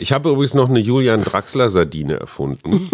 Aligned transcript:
Ich 0.00 0.12
habe 0.12 0.30
übrigens 0.30 0.54
noch 0.54 0.70
eine 0.70 0.80
Julian 0.80 1.22
Draxler 1.22 1.68
Sardine 1.68 2.18
erfunden. 2.18 2.90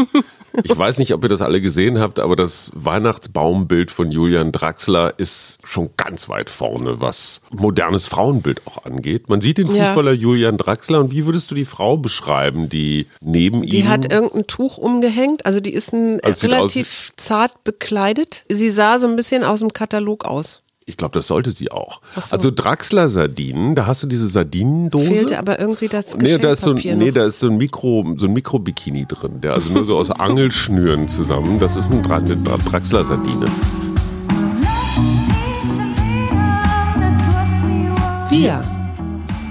Ich 0.65 0.77
weiß 0.77 0.99
nicht, 0.99 1.15
ob 1.15 1.23
ihr 1.23 1.29
das 1.29 1.41
alle 1.41 1.61
gesehen 1.61 2.01
habt, 2.01 2.19
aber 2.19 2.35
das 2.35 2.73
Weihnachtsbaumbild 2.75 3.93
von 3.93 4.11
Julian 4.11 4.51
Draxler 4.51 5.15
ist 5.17 5.59
schon 5.63 5.91
ganz 5.97 6.29
weit 6.29 6.51
vorne, 6.51 7.01
was 7.01 7.41
modernes 7.51 8.09
Frauenbild 8.09 8.67
auch 8.67 8.85
angeht. 8.85 9.29
Man 9.29 9.41
sieht 9.41 9.59
den 9.59 9.69
Fußballer 9.69 10.13
ja. 10.13 10.21
Julian 10.21 10.59
Draxler 10.59 10.99
und 10.99 11.13
wie 11.13 11.27
würdest 11.27 11.49
du 11.53 11.55
die 11.55 11.65
Frau 11.65 11.97
beschreiben, 11.97 12.69
die 12.69 13.07
neben 13.21 13.63
die 13.63 13.69
ihm... 13.69 13.71
Die 13.71 13.89
hat 13.89 14.13
irgendein 14.13 14.49
Tuch 14.49 14.77
umgehängt, 14.77 15.47
also 15.47 15.61
die 15.61 15.75
ist 15.75 15.93
ein 15.93 16.19
also 16.25 16.49
relativ 16.49 17.13
zart 17.17 17.63
bekleidet. 17.63 18.45
Sie 18.49 18.71
sah 18.71 18.99
so 18.99 19.07
ein 19.07 19.15
bisschen 19.15 19.45
aus 19.45 19.61
dem 19.61 19.73
Katalog 19.73 20.25
aus. 20.25 20.63
Ich 20.89 20.97
glaube, 20.97 21.15
das 21.19 21.27
sollte 21.27 21.51
sie 21.51 21.73
auch. 21.73 22.01
So. 22.15 22.21
Also 22.31 22.53
Draxler 22.53 23.09
Sardinen, 23.09 23.75
da 23.75 23.87
hast 23.87 24.05
du 24.05 24.07
diese 24.07 24.29
Sardinendose. 24.29 25.07
Fehlte 25.07 25.39
aber 25.41 25.59
irgendwie 25.59 25.89
das 25.89 26.17
nee, 26.17 26.39
da 26.39 26.53
ist 26.53 26.61
so, 26.61 26.75
Nee, 26.75 27.11
da 27.11 27.25
ist 27.25 27.41
so 27.41 27.49
ein 27.49 27.57
Mikro, 27.57 28.15
so 28.17 28.27
ein 28.27 28.33
Mikrobikini 28.33 29.05
drin, 29.05 29.41
der 29.41 29.55
also 29.55 29.73
nur 29.73 29.85
so 29.85 29.97
aus 29.97 30.11
Angelschnüren 30.13 31.09
zusammen. 31.09 31.59
Das 31.59 31.75
ist 31.75 31.91
ein 31.91 32.05
Dra 32.05 32.19
eine 32.19 32.37
Draxler 32.37 33.05
Sardine. 33.05 33.47
Wir. 38.31 38.65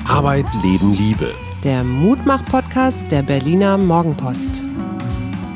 Arbeit, 0.07 0.45
Leben, 0.63 0.93
Liebe. 0.93 1.33
Der 1.65 1.83
Mutmach-Podcast 1.83 3.03
der 3.11 3.23
Berliner 3.23 3.77
Morgenpost. 3.77 4.63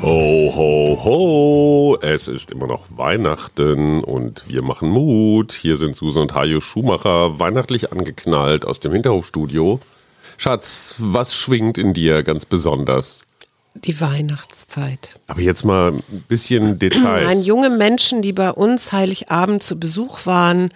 Ho, 0.02 0.54
ho, 0.56 0.98
ho! 1.04 1.98
Es 2.02 2.30
ist 2.30 2.52
immer 2.52 2.68
noch 2.68 2.86
Weihnachten 2.96 4.02
und 4.02 4.46
wir 4.48 4.62
machen 4.62 4.90
Mut. 4.90 5.52
Hier 5.52 5.76
sind 5.76 5.94
Susan 5.94 6.24
und 6.24 6.34
Hajo 6.34 6.62
Schumacher 6.62 7.38
weihnachtlich 7.38 7.92
angeknallt 7.92 8.64
aus 8.64 8.80
dem 8.80 8.94
Hinterhofstudio. 8.94 9.82
Schatz, 10.38 10.96
was 11.00 11.36
schwingt 11.36 11.78
in 11.78 11.94
dir 11.94 12.24
ganz 12.24 12.46
besonders? 12.46 13.26
Die 13.76 14.00
Weihnachtszeit. 14.00 15.20
Aber 15.28 15.42
jetzt 15.42 15.66
mal 15.66 15.92
ein 15.92 16.24
bisschen 16.30 16.80
Details. 16.80 17.26
Nein, 17.26 17.42
junge 17.42 17.70
Menschen, 17.70 18.22
die 18.22 18.32
bei 18.32 18.52
uns 18.52 18.94
Heiligabend 18.94 19.64
zu 19.64 19.78
Besuch 19.78 20.26
waren 20.26 20.70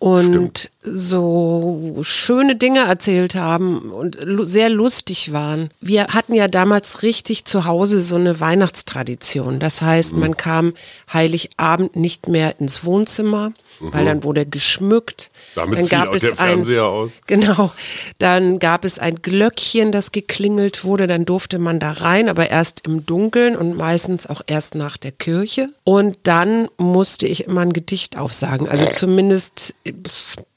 und 0.00 0.30
Stimmt. 0.58 0.70
so 0.82 1.98
schöne 2.00 2.56
Dinge 2.56 2.80
erzählt 2.80 3.34
haben 3.34 3.92
und 3.92 4.16
sehr 4.42 4.70
lustig 4.70 5.32
waren. 5.34 5.70
Wir 5.82 6.08
hatten 6.08 6.32
ja 6.32 6.48
damals 6.48 7.02
richtig 7.02 7.44
zu 7.44 7.66
Hause 7.66 8.00
so 8.00 8.16
eine 8.16 8.40
Weihnachtstradition. 8.40 9.60
Das 9.60 9.82
heißt, 9.82 10.14
man 10.14 10.38
kam 10.38 10.72
Heiligabend 11.12 11.96
nicht 11.96 12.28
mehr 12.28 12.58
ins 12.58 12.82
Wohnzimmer, 12.82 13.52
mhm. 13.80 13.92
weil 13.92 14.04
dann 14.04 14.22
wurde 14.22 14.46
geschmückt. 14.46 15.30
Damit 15.54 15.78
dann 15.78 15.88
gab 15.88 16.14
es 16.14 16.38
ein, 16.38 16.78
aus. 16.78 17.20
Genau. 17.26 17.72
Dann 18.18 18.58
gab 18.58 18.84
es 18.84 18.98
ein 18.98 19.16
Glöckchen, 19.16 19.92
das 19.92 20.12
geklingelt 20.12 20.84
wurde. 20.84 21.06
Dann 21.06 21.24
durfte 21.24 21.58
man 21.58 21.80
da 21.80 21.92
rein, 21.92 22.28
aber 22.28 22.50
erst 22.50 22.86
im 22.86 23.06
Dunkeln 23.06 23.56
und 23.56 23.76
meistens 23.76 24.26
auch 24.26 24.42
erst 24.46 24.74
nach 24.74 24.96
der 24.96 25.12
Kirche. 25.12 25.70
Und 25.84 26.18
dann 26.24 26.68
musste 26.76 27.26
ich 27.26 27.44
immer 27.44 27.62
ein 27.62 27.72
Gedicht 27.72 28.16
aufsagen. 28.16 28.68
Also 28.68 28.86
zumindest, 28.90 29.74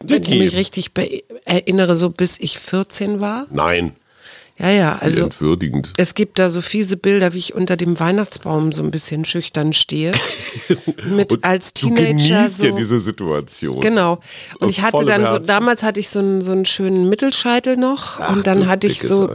wenn 0.04 0.24
ich 0.24 0.30
mich 0.30 0.56
richtig 0.56 0.92
erinnere, 1.46 1.96
so 1.96 2.10
bis 2.10 2.40
ich 2.40 2.60
14 2.60 3.20
war. 3.20 3.48
Nein. 3.50 3.94
Ja, 4.60 4.70
ja, 4.70 4.98
also 5.00 5.24
entwürdigend. 5.24 5.94
es 5.98 6.14
gibt 6.14 6.38
da 6.38 6.52
so 6.52 6.62
fiese 6.62 6.96
Bilder, 6.96 7.34
wie 7.34 7.40
ich 7.40 7.56
unter 7.56 7.76
dem 7.76 8.00
Weihnachtsbaum 8.00 8.72
so 8.72 8.84
ein 8.84 8.92
bisschen 8.92 9.26
schüchtern 9.26 9.74
stehe. 9.74 10.12
mit 11.06 11.44
als 11.44 11.74
Teenager 11.74 12.44
du 12.44 12.50
so. 12.50 12.66
ja 12.68 12.72
diese 12.72 13.00
Situation. 13.00 13.82
Genau. 13.82 14.20
Und 14.60 14.70
ich 14.70 14.84
hatte 14.84 15.06
dann 15.06 15.28
so, 15.28 15.40
damals 15.40 15.82
hatte 15.82 16.00
ich 16.00 16.10
so 16.10 16.20
einen, 16.20 16.44
so 16.44 16.52
einen 16.52 16.66
schönen 16.66 17.10
Mittelscheitel 17.10 17.78
noch 17.78 18.20
Ach, 18.20 18.36
und 18.36 18.46
dann 18.46 18.68
hatte 18.68 18.86
ich 18.86 19.02
so, 19.02 19.28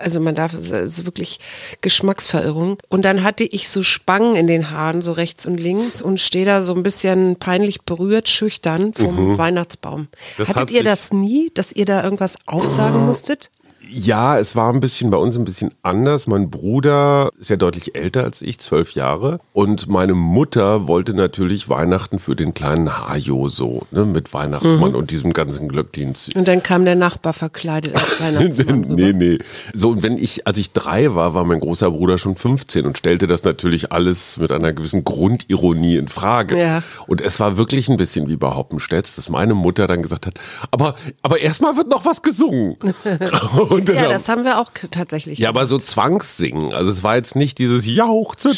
also 0.00 0.20
man 0.20 0.36
darf, 0.36 0.54
es 0.54 0.70
ist 0.70 1.04
wirklich 1.04 1.40
Geschmacksverirrung. 1.80 2.78
Und 2.88 3.04
dann 3.04 3.24
hatte 3.24 3.42
ich 3.42 3.68
so 3.68 3.82
Spangen 3.82 4.36
in 4.36 4.46
den 4.46 4.70
Haaren, 4.70 5.02
so 5.02 5.10
rechts 5.10 5.46
und 5.46 5.58
links 5.58 6.00
und 6.00 6.20
stehe 6.20 6.46
da 6.46 6.62
so 6.62 6.74
ein 6.74 6.84
bisschen 6.84 7.36
peinlich 7.36 7.82
berührt, 7.82 8.28
schüchtern 8.28 8.92
vom 8.94 9.32
mhm. 9.32 9.38
Weihnachtsbaum. 9.38 10.06
Das 10.38 10.54
Hattet 10.54 10.70
ihr 10.70 10.84
das 10.84 11.12
nie, 11.12 11.50
dass 11.54 11.72
ihr 11.72 11.86
da 11.86 12.04
irgendwas 12.04 12.36
aufsagen 12.46 13.04
musstet? 13.04 13.50
Ja, 13.88 14.38
es 14.38 14.56
war 14.56 14.72
ein 14.72 14.80
bisschen 14.80 15.10
bei 15.10 15.16
uns 15.16 15.36
ein 15.36 15.44
bisschen 15.44 15.72
anders. 15.82 16.26
Mein 16.26 16.50
Bruder 16.50 17.30
ist 17.40 17.50
ja 17.50 17.56
deutlich 17.56 17.94
älter 17.94 18.24
als 18.24 18.42
ich, 18.42 18.58
zwölf 18.58 18.92
Jahre. 18.92 19.40
Und 19.52 19.88
meine 19.88 20.14
Mutter 20.14 20.86
wollte 20.86 21.14
natürlich 21.14 21.68
Weihnachten 21.68 22.18
für 22.18 22.36
den 22.36 22.52
kleinen 22.52 23.08
Hajo 23.08 23.48
so, 23.48 23.86
ne, 23.90 24.04
mit 24.04 24.34
Weihnachtsmann 24.34 24.90
mhm. 24.90 24.96
und 24.96 25.10
diesem 25.10 25.32
ganzen 25.32 25.68
Glückdienst. 25.68 26.36
Und 26.36 26.46
dann 26.46 26.62
kam 26.62 26.84
der 26.84 26.94
Nachbar 26.94 27.32
verkleidet 27.32 27.94
als 27.94 28.20
Weihnachtsmann. 28.22 28.82
nee, 28.88 29.12
nee. 29.12 29.38
So, 29.72 29.90
und 29.90 30.02
wenn 30.02 30.18
ich, 30.18 30.46
als 30.46 30.58
ich 30.58 30.72
drei 30.72 31.14
war, 31.14 31.34
war 31.34 31.44
mein 31.44 31.60
großer 31.60 31.90
Bruder 31.90 32.18
schon 32.18 32.36
15 32.36 32.84
und 32.84 32.98
stellte 32.98 33.26
das 33.26 33.44
natürlich 33.44 33.92
alles 33.92 34.36
mit 34.36 34.52
einer 34.52 34.72
gewissen 34.72 35.04
Grundironie 35.04 35.96
in 35.96 36.08
Frage. 36.08 36.60
Ja. 36.60 36.82
Und 37.06 37.20
es 37.20 37.40
war 37.40 37.56
wirklich 37.56 37.88
ein 37.88 37.96
bisschen 37.96 38.28
wie 38.28 38.36
bei 38.36 38.54
Hoppenstedt, 38.54 39.16
dass 39.16 39.28
meine 39.30 39.54
Mutter 39.54 39.86
dann 39.86 40.02
gesagt 40.02 40.26
hat, 40.26 40.34
aber, 40.70 40.94
aber 41.22 41.40
erstmal 41.40 41.76
wird 41.76 41.88
noch 41.88 42.04
was 42.04 42.22
gesungen. 42.22 42.76
ja, 43.78 44.08
das 44.08 44.28
haben 44.28 44.44
wir 44.44 44.58
auch 44.58 44.70
tatsächlich. 44.90 45.38
Ja, 45.38 45.48
aber 45.48 45.66
so 45.66 45.78
Zwangssingen. 45.78 46.72
Also 46.72 46.90
es 46.90 47.02
war 47.02 47.16
jetzt 47.16 47.36
nicht 47.36 47.58
dieses 47.58 47.86
Jauchze, 47.86 48.52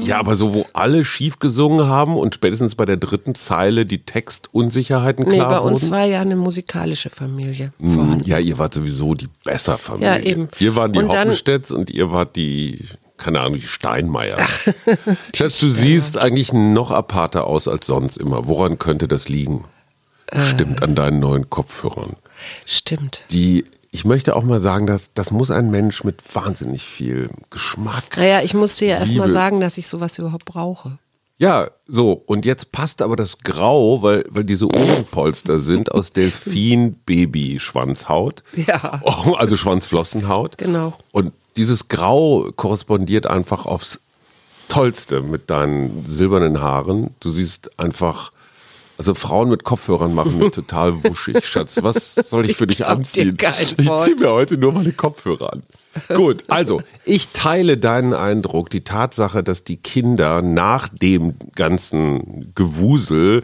Ja, 0.00 0.18
aber 0.18 0.36
so, 0.36 0.54
wo 0.54 0.66
alle 0.72 1.04
schief 1.04 1.38
gesungen 1.38 1.86
haben 1.86 2.16
und 2.16 2.34
spätestens 2.34 2.74
bei 2.74 2.84
der 2.84 2.96
dritten 2.96 3.34
Zeile 3.34 3.86
die 3.86 3.98
Textunsicherheiten 3.98 5.26
klar 5.26 5.48
Nee, 5.48 5.54
bei 5.54 5.60
uns 5.60 5.82
wurden. 5.82 5.92
war 5.92 6.04
ja 6.04 6.20
eine 6.20 6.36
musikalische 6.36 7.10
Familie 7.10 7.72
hm, 7.80 7.92
vorhanden. 7.92 8.24
Ja, 8.24 8.38
ihr 8.38 8.58
wart 8.58 8.74
sowieso 8.74 9.14
die 9.14 9.28
besser 9.44 9.78
Familie. 9.78 10.08
Ja, 10.08 10.18
eben. 10.18 10.48
Wir 10.58 10.76
waren 10.76 10.92
die 10.92 11.00
Hoppenstedts 11.00 11.70
und 11.72 11.90
ihr 11.90 12.12
wart 12.12 12.36
die 12.36 12.84
keine 13.20 13.40
Ahnung, 13.40 13.56
die 13.56 13.66
Steinmeier. 13.66 14.38
Schatz, 15.34 15.60
du 15.60 15.68
siehst 15.68 16.16
eigentlich 16.16 16.54
noch 16.54 16.90
aparter 16.90 17.46
aus 17.46 17.68
als 17.68 17.86
sonst 17.86 18.16
immer. 18.16 18.48
Woran 18.48 18.78
könnte 18.78 19.08
das 19.08 19.28
liegen? 19.28 19.64
Äh. 20.26 20.40
Stimmt 20.40 20.82
an 20.82 20.94
deinen 20.94 21.20
neuen 21.20 21.50
Kopfhörern. 21.50 22.16
Stimmt. 22.64 23.24
Die, 23.30 23.64
ich 23.90 24.04
möchte 24.04 24.36
auch 24.36 24.42
mal 24.42 24.60
sagen, 24.60 24.86
dass 24.86 25.10
das 25.14 25.30
muss 25.30 25.50
ein 25.50 25.70
Mensch 25.70 26.04
mit 26.04 26.22
wahnsinnig 26.34 26.82
viel 26.82 27.30
Geschmack. 27.50 28.16
Naja, 28.16 28.42
ich 28.42 28.54
musste 28.54 28.86
ja 28.86 28.98
erst 28.98 29.16
mal 29.16 29.28
sagen, 29.28 29.60
dass 29.60 29.78
ich 29.78 29.88
sowas 29.88 30.18
überhaupt 30.18 30.44
brauche. 30.44 30.98
Ja, 31.40 31.68
so, 31.86 32.22
und 32.26 32.44
jetzt 32.44 32.70
passt 32.70 33.00
aber 33.00 33.16
das 33.16 33.38
Grau, 33.38 34.02
weil, 34.02 34.26
weil 34.28 34.44
diese 34.44 34.66
Ohrenpolster 34.66 35.58
sind 35.58 35.90
aus 35.90 36.12
Delfin-Baby-Schwanzhaut. 36.12 38.42
Ja. 38.54 39.00
Also 39.38 39.56
Schwanzflossenhaut. 39.56 40.58
Genau. 40.58 40.98
Und 41.12 41.32
dieses 41.56 41.88
Grau 41.88 42.50
korrespondiert 42.54 43.26
einfach 43.26 43.64
aufs 43.64 44.00
Tollste 44.68 45.22
mit 45.22 45.48
deinen 45.48 46.04
silbernen 46.06 46.60
Haaren. 46.60 47.14
Du 47.20 47.30
siehst 47.30 47.80
einfach 47.80 48.32
also 49.00 49.14
Frauen 49.14 49.48
mit 49.48 49.64
Kopfhörern 49.64 50.14
machen 50.14 50.36
mich 50.36 50.50
total 50.50 51.02
wuschig, 51.02 51.42
Schatz. 51.46 51.82
Was 51.82 52.16
soll 52.16 52.44
ich 52.44 52.58
für 52.58 52.66
dich 52.66 52.84
anziehen? 52.84 53.34
Ich 53.78 53.90
ziehe 54.02 54.16
mir 54.16 54.30
heute 54.30 54.58
nur 54.58 54.72
meine 54.72 54.92
Kopfhörer 54.92 55.54
an. 55.54 55.62
Gut, 56.14 56.44
also 56.48 56.82
ich 57.06 57.30
teile 57.30 57.78
deinen 57.78 58.12
Eindruck, 58.12 58.68
die 58.68 58.84
Tatsache, 58.84 59.42
dass 59.42 59.64
die 59.64 59.78
Kinder 59.78 60.42
nach 60.42 60.90
dem 60.90 61.36
ganzen 61.54 62.52
Gewusel 62.54 63.42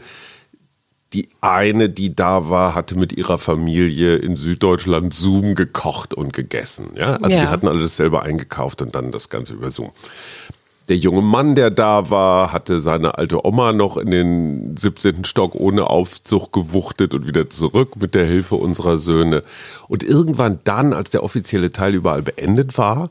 die 1.15 1.31
eine, 1.41 1.89
die 1.89 2.15
da 2.15 2.51
war, 2.51 2.75
hatte 2.75 2.99
mit 2.99 3.15
ihrer 3.15 3.39
Familie 3.39 4.17
in 4.17 4.37
Süddeutschland 4.37 5.15
Zoom 5.15 5.55
gekocht 5.55 6.13
und 6.13 6.35
gegessen. 6.35 6.91
Ja? 6.97 7.15
Also 7.15 7.31
ja. 7.31 7.45
die 7.45 7.49
hatten 7.49 7.69
alles 7.69 7.97
selber 7.97 8.25
eingekauft 8.25 8.83
und 8.83 8.95
dann 8.95 9.11
das 9.11 9.31
Ganze 9.31 9.55
über 9.55 9.71
Zoom. 9.71 9.93
Der 10.89 10.97
junge 10.97 11.23
Mann, 11.23 11.57
der 11.57 11.71
da 11.71 12.11
war, 12.11 12.53
hatte 12.53 12.81
seine 12.81 13.19
alte 13.19 13.45
Oma 13.45 13.73
noch 13.73 13.97
in 13.97 14.11
den 14.13 14.77
17. 14.77 15.25
Stock 15.25 15.57
ohne 15.57 15.91
Aufzug 15.91 16.53
gewuchtet 16.53 17.13
und 17.13 17.27
wieder 17.27 17.51
zurück 17.51 17.97
mit 17.97 18.15
der 18.15 18.25
Hilfe 18.25 18.55
unserer 18.55 18.99
Söhne. 18.99 19.43
Und 19.89 20.05
irgendwann 20.05 20.61
dann, 20.63 20.93
als 20.93 21.11
der 21.11 21.25
offizielle 21.25 21.73
Teil 21.73 21.95
überall 21.95 22.23
beendet 22.23 22.79
war, 22.79 23.11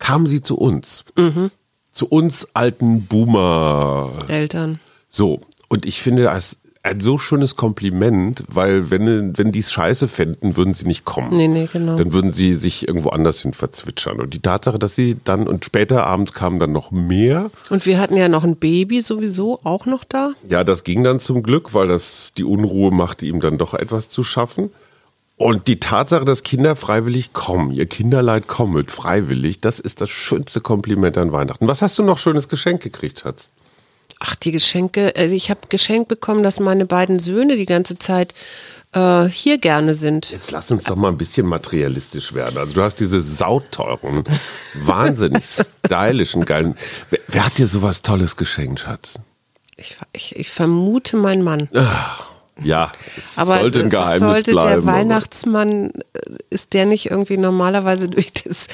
kam 0.00 0.26
sie 0.26 0.42
zu 0.42 0.58
uns. 0.58 1.04
Mhm. 1.16 1.52
Zu 1.92 2.08
uns 2.08 2.48
alten 2.54 3.06
Boomer. 3.06 4.24
Eltern. 4.26 4.80
So. 5.08 5.42
Und 5.68 5.86
ich 5.86 6.02
finde, 6.02 6.30
als 6.30 6.56
ein 6.84 7.00
so 7.00 7.16
schönes 7.16 7.54
Kompliment, 7.54 8.44
weil 8.48 8.90
wenn, 8.90 9.38
wenn 9.38 9.52
die 9.52 9.60
es 9.60 9.70
scheiße 9.70 10.08
fänden, 10.08 10.56
würden 10.56 10.74
sie 10.74 10.86
nicht 10.86 11.04
kommen. 11.04 11.36
Nee, 11.36 11.46
nee, 11.46 11.68
genau. 11.72 11.96
Dann 11.96 12.12
würden 12.12 12.32
sie 12.32 12.54
sich 12.54 12.88
irgendwo 12.88 13.10
anders 13.10 13.42
hin 13.42 13.52
verzwitschern. 13.52 14.20
Und 14.20 14.34
die 14.34 14.40
Tatsache, 14.40 14.80
dass 14.80 14.96
sie 14.96 15.16
dann, 15.22 15.46
und 15.46 15.64
später 15.64 16.06
abends 16.06 16.32
kamen 16.32 16.58
dann 16.58 16.72
noch 16.72 16.90
mehr. 16.90 17.50
Und 17.70 17.86
wir 17.86 18.00
hatten 18.00 18.16
ja 18.16 18.28
noch 18.28 18.42
ein 18.42 18.56
Baby 18.56 19.00
sowieso 19.00 19.60
auch 19.62 19.86
noch 19.86 20.02
da. 20.02 20.32
Ja, 20.48 20.64
das 20.64 20.82
ging 20.82 21.04
dann 21.04 21.20
zum 21.20 21.44
Glück, 21.44 21.72
weil 21.72 21.86
das 21.86 22.32
die 22.36 22.44
Unruhe 22.44 22.90
machte 22.90 23.26
ihm 23.26 23.40
dann 23.40 23.58
doch 23.58 23.74
etwas 23.74 24.10
zu 24.10 24.24
schaffen. 24.24 24.70
Und 25.36 25.66
die 25.66 25.80
Tatsache, 25.80 26.24
dass 26.24 26.42
Kinder 26.42 26.76
freiwillig 26.76 27.32
kommen, 27.32 27.70
ihr 27.72 27.86
Kinderleid 27.86 28.46
kommt 28.46 28.90
freiwillig, 28.90 29.60
das 29.60 29.80
ist 29.80 30.00
das 30.00 30.10
schönste 30.10 30.60
Kompliment 30.60 31.18
an 31.18 31.32
Weihnachten. 31.32 31.66
Was 31.66 31.82
hast 31.82 31.98
du 31.98 32.02
noch 32.02 32.18
schönes 32.18 32.48
Geschenk 32.48 32.80
gekriegt, 32.80 33.20
Schatz? 33.20 33.48
Ach, 34.24 34.36
die 34.36 34.52
Geschenke. 34.52 35.12
Also 35.16 35.34
ich 35.34 35.50
habe 35.50 35.60
geschenkt 35.68 36.06
bekommen, 36.06 36.44
dass 36.44 36.60
meine 36.60 36.86
beiden 36.86 37.18
Söhne 37.18 37.56
die 37.56 37.66
ganze 37.66 37.98
Zeit 37.98 38.34
äh, 38.92 39.24
hier 39.24 39.58
gerne 39.58 39.96
sind. 39.96 40.30
Jetzt 40.30 40.52
lass 40.52 40.70
uns 40.70 40.84
doch 40.84 40.94
mal 40.94 41.08
ein 41.08 41.18
bisschen 41.18 41.44
materialistisch 41.44 42.32
werden. 42.32 42.56
Also 42.58 42.74
du 42.74 42.82
hast 42.82 43.00
diese 43.00 43.20
sauteuren, 43.20 44.22
wahnsinnig 44.74 45.44
stylischen, 45.44 46.44
geilen. 46.44 46.76
Wer, 47.10 47.18
wer, 47.26 47.46
hat 47.46 47.58
dir 47.58 47.66
sowas 47.66 48.02
Tolles 48.02 48.36
geschenkt, 48.36 48.80
Schatz? 48.80 49.18
Ich, 49.76 49.96
ich, 50.12 50.36
ich 50.36 50.50
vermute 50.50 51.16
mein 51.16 51.42
Mann. 51.42 51.68
Ach. 51.74 52.31
Ja, 52.62 52.92
es 53.16 53.38
aber 53.38 53.60
sollte 53.60 53.80
ein 53.80 53.88
Geheimnis 53.90 54.20
sollte 54.20 54.52
bleiben. 54.52 54.84
Der 54.84 54.94
Weihnachtsmann, 54.94 55.90
äh, 56.12 56.36
ist 56.50 56.74
der 56.74 56.86
nicht 56.86 57.10
irgendwie 57.10 57.36
normalerweise 57.36 58.08
durch 58.10 58.32
das. 58.32 58.66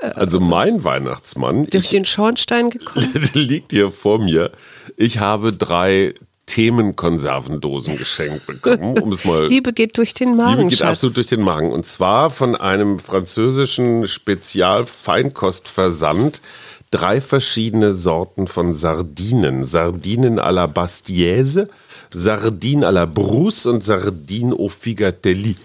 Äh, 0.00 0.10
also 0.14 0.40
mein 0.40 0.82
Weihnachtsmann. 0.84 1.66
Durch 1.66 1.84
ich, 1.84 1.90
den 1.90 2.04
Schornstein 2.04 2.70
gekommen? 2.70 3.08
der 3.34 3.42
liegt 3.42 3.72
hier 3.72 3.90
vor 3.90 4.18
mir. 4.18 4.52
Ich 4.96 5.18
habe 5.18 5.52
drei 5.52 6.14
Themenkonservendosen 6.46 7.96
geschenkt 7.96 8.46
bekommen, 8.46 8.98
um 8.98 9.12
es 9.12 9.24
mal. 9.24 9.46
Liebe 9.48 9.72
geht 9.72 9.96
durch 9.98 10.14
den 10.14 10.36
Magen. 10.36 10.58
Liebe 10.58 10.70
geht 10.70 10.80
Schatz. 10.80 10.94
absolut 10.94 11.16
durch 11.16 11.28
den 11.28 11.42
Magen. 11.42 11.70
Und 11.70 11.86
zwar 11.86 12.30
von 12.30 12.56
einem 12.56 12.98
französischen 12.98 14.08
Spezialfeinkostversand 14.08 16.42
drei 16.90 17.20
verschiedene 17.20 17.94
Sorten 17.94 18.48
von 18.48 18.74
Sardinen. 18.74 19.64
Sardinen 19.64 20.40
à 20.40 20.50
la 20.50 20.66
Bastiaise, 20.66 21.68
Sardine 22.12 22.84
à 22.84 22.90
la 22.90 23.06
Brousse 23.06 23.66
und 23.66 23.84
Sardine 23.84 24.54
au 24.54 24.68
Figatelli. 24.68 25.56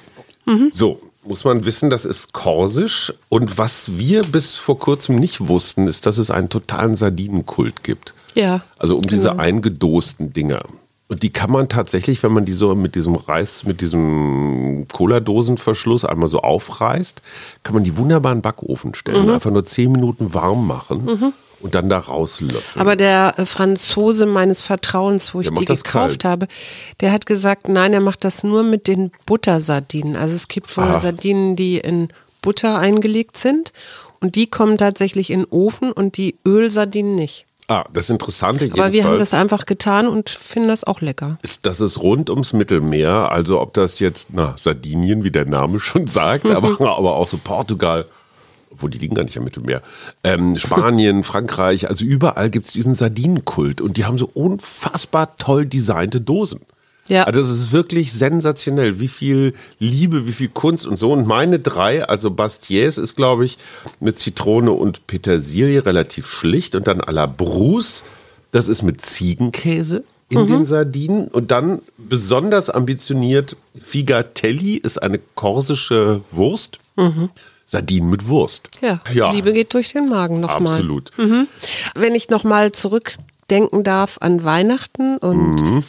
Mhm. 0.45 0.69
So, 0.73 1.01
muss 1.23 1.43
man 1.43 1.65
wissen, 1.65 1.89
das 1.89 2.05
ist 2.05 2.33
korsisch. 2.33 3.13
Und 3.29 3.57
was 3.57 3.97
wir 3.97 4.21
bis 4.21 4.55
vor 4.55 4.79
kurzem 4.79 5.15
nicht 5.15 5.47
wussten, 5.47 5.87
ist, 5.87 6.05
dass 6.05 6.17
es 6.17 6.31
einen 6.31 6.49
totalen 6.49 6.95
Sardinenkult 6.95 7.83
gibt. 7.83 8.13
Ja. 8.35 8.61
Also 8.77 8.95
um 8.95 9.01
genau. 9.01 9.13
diese 9.13 9.39
eingedosten 9.39 10.33
Dinger. 10.33 10.63
Und 11.07 11.21
die 11.21 11.31
kann 11.31 11.51
man 11.51 11.69
tatsächlich, 11.69 12.23
wenn 12.23 12.33
man 12.33 12.45
die 12.45 12.53
so 12.53 12.73
mit 12.73 12.95
diesem 12.95 13.15
Reis, 13.15 13.63
mit 13.63 13.79
diesem 13.81 14.87
Cola-Dosenverschluss 14.91 16.03
einmal 16.03 16.27
so 16.27 16.39
aufreißt, 16.39 17.21
kann 17.63 17.75
man 17.75 17.83
die 17.83 17.95
wunderbar 17.95 18.31
in 18.31 18.39
den 18.39 18.41
Backofen 18.41 18.95
stellen. 18.95 19.27
Mhm. 19.27 19.33
Einfach 19.33 19.51
nur 19.51 19.65
zehn 19.65 19.91
Minuten 19.91 20.33
warm 20.33 20.65
machen. 20.65 21.05
Mhm. 21.05 21.33
Und 21.61 21.73
dann 21.73 21.89
da 21.89 21.99
rauslöffeln. 21.99 22.81
Aber 22.81 22.95
der 22.95 23.35
äh, 23.37 23.45
Franzose 23.45 24.25
meines 24.25 24.61
Vertrauens, 24.61 25.33
wo 25.33 25.41
ich 25.41 25.49
die 25.49 25.65
gekauft 25.65 25.85
kalt. 25.85 26.25
habe, 26.25 26.47
der 27.01 27.11
hat 27.11 27.25
gesagt, 27.25 27.69
nein, 27.69 27.93
er 27.93 28.01
macht 28.01 28.23
das 28.23 28.43
nur 28.43 28.63
mit 28.63 28.87
den 28.87 29.11
Buttersardinen. 29.25 30.15
Also 30.15 30.35
es 30.35 30.47
gibt 30.47 30.75
wohl 30.75 30.83
Aha. 30.83 30.99
Sardinen, 30.99 31.55
die 31.55 31.77
in 31.77 32.09
Butter 32.41 32.77
eingelegt 32.77 33.37
sind 33.37 33.73
und 34.19 34.35
die 34.35 34.47
kommen 34.47 34.77
tatsächlich 34.77 35.31
in 35.31 35.41
den 35.41 35.49
Ofen 35.49 35.91
und 35.91 36.17
die 36.17 36.37
Ölsardinen 36.45 37.15
nicht. 37.15 37.44
Ah, 37.67 37.83
das 37.91 38.11
Interessante 38.11 38.69
Aber 38.71 38.91
wir 38.91 39.05
haben 39.05 39.17
das 39.17 39.33
einfach 39.33 39.65
getan 39.65 40.07
und 40.07 40.29
finden 40.29 40.67
das 40.67 40.83
auch 40.83 41.01
lecker. 41.01 41.39
Ist, 41.41 41.65
das 41.65 41.81
ist 41.81 41.99
rund 41.99 42.29
ums 42.29 42.53
Mittelmeer, 42.53 43.31
also 43.31 43.59
ob 43.59 43.73
das 43.73 43.99
jetzt, 43.99 44.27
na, 44.31 44.55
Sardinien, 44.57 45.23
wie 45.23 45.31
der 45.31 45.45
Name 45.45 45.79
schon 45.79 46.05
sagt, 46.05 46.45
aber, 46.45 46.69
aber 46.79 47.15
auch 47.15 47.27
so 47.27 47.37
Portugal, 47.37 48.05
wo 48.69 48.87
die 48.87 48.99
liegen 48.99 49.15
gar 49.15 49.23
nicht 49.23 49.37
am 49.37 49.45
Mittelmeer, 49.45 49.81
ähm, 50.23 50.57
Spanien, 50.57 51.23
Frankreich, 51.23 51.89
also 51.89 52.05
überall 52.05 52.51
gibt 52.51 52.67
es 52.67 52.73
diesen 52.73 52.93
Sardinenkult 52.93 53.81
und 53.81 53.97
die 53.97 54.05
haben 54.05 54.19
so 54.19 54.29
unfassbar 54.31 55.35
toll 55.37 55.65
designte 55.65 56.21
Dosen. 56.21 56.61
Ja. 57.07 57.23
Also 57.23 57.39
das 57.39 57.49
ist 57.49 57.71
wirklich 57.71 58.11
sensationell, 58.13 58.99
wie 58.99 59.07
viel 59.07 59.53
Liebe, 59.79 60.25
wie 60.25 60.31
viel 60.31 60.49
Kunst 60.49 60.85
und 60.85 60.97
so. 60.97 61.11
Und 61.11 61.27
meine 61.27 61.59
drei, 61.59 62.03
also 62.07 62.31
Bastiers 62.31 62.97
ist, 62.97 63.15
glaube 63.15 63.45
ich, 63.45 63.57
mit 63.99 64.17
Zitrone 64.17 64.71
und 64.71 65.05
Petersilie 65.07 65.85
relativ 65.85 66.27
schlicht. 66.27 66.75
Und 66.75 66.87
dann 66.87 67.01
à 67.01 67.11
la 67.11 67.27
Bruce, 67.27 68.03
das 68.51 68.69
ist 68.69 68.81
mit 68.81 69.01
Ziegenkäse 69.01 70.03
in 70.29 70.41
mhm. 70.41 70.47
den 70.47 70.65
Sardinen. 70.65 71.27
Und 71.27 71.51
dann 71.51 71.81
besonders 71.97 72.71
ambitioniert, 72.71 73.55
Figatelli 73.79 74.75
ist 74.77 75.01
eine 75.01 75.19
korsische 75.35 76.21
Wurst. 76.31 76.79
Mhm. 76.95 77.29
Sardinen 77.67 78.09
mit 78.09 78.27
Wurst. 78.27 78.69
Ja, 78.81 79.01
ja, 79.13 79.31
Liebe 79.31 79.51
geht 79.51 79.73
durch 79.73 79.93
den 79.93 80.07
Magen 80.07 80.39
nochmal. 80.39 80.73
Absolut. 80.75 81.11
Mhm. 81.17 81.47
Wenn 81.95 82.13
ich 82.13 82.29
nochmal 82.29 82.71
zurückdenken 82.71 83.83
darf 83.83 84.17
an 84.21 84.43
Weihnachten 84.43 85.17
und 85.17 85.61
mhm 85.61 85.83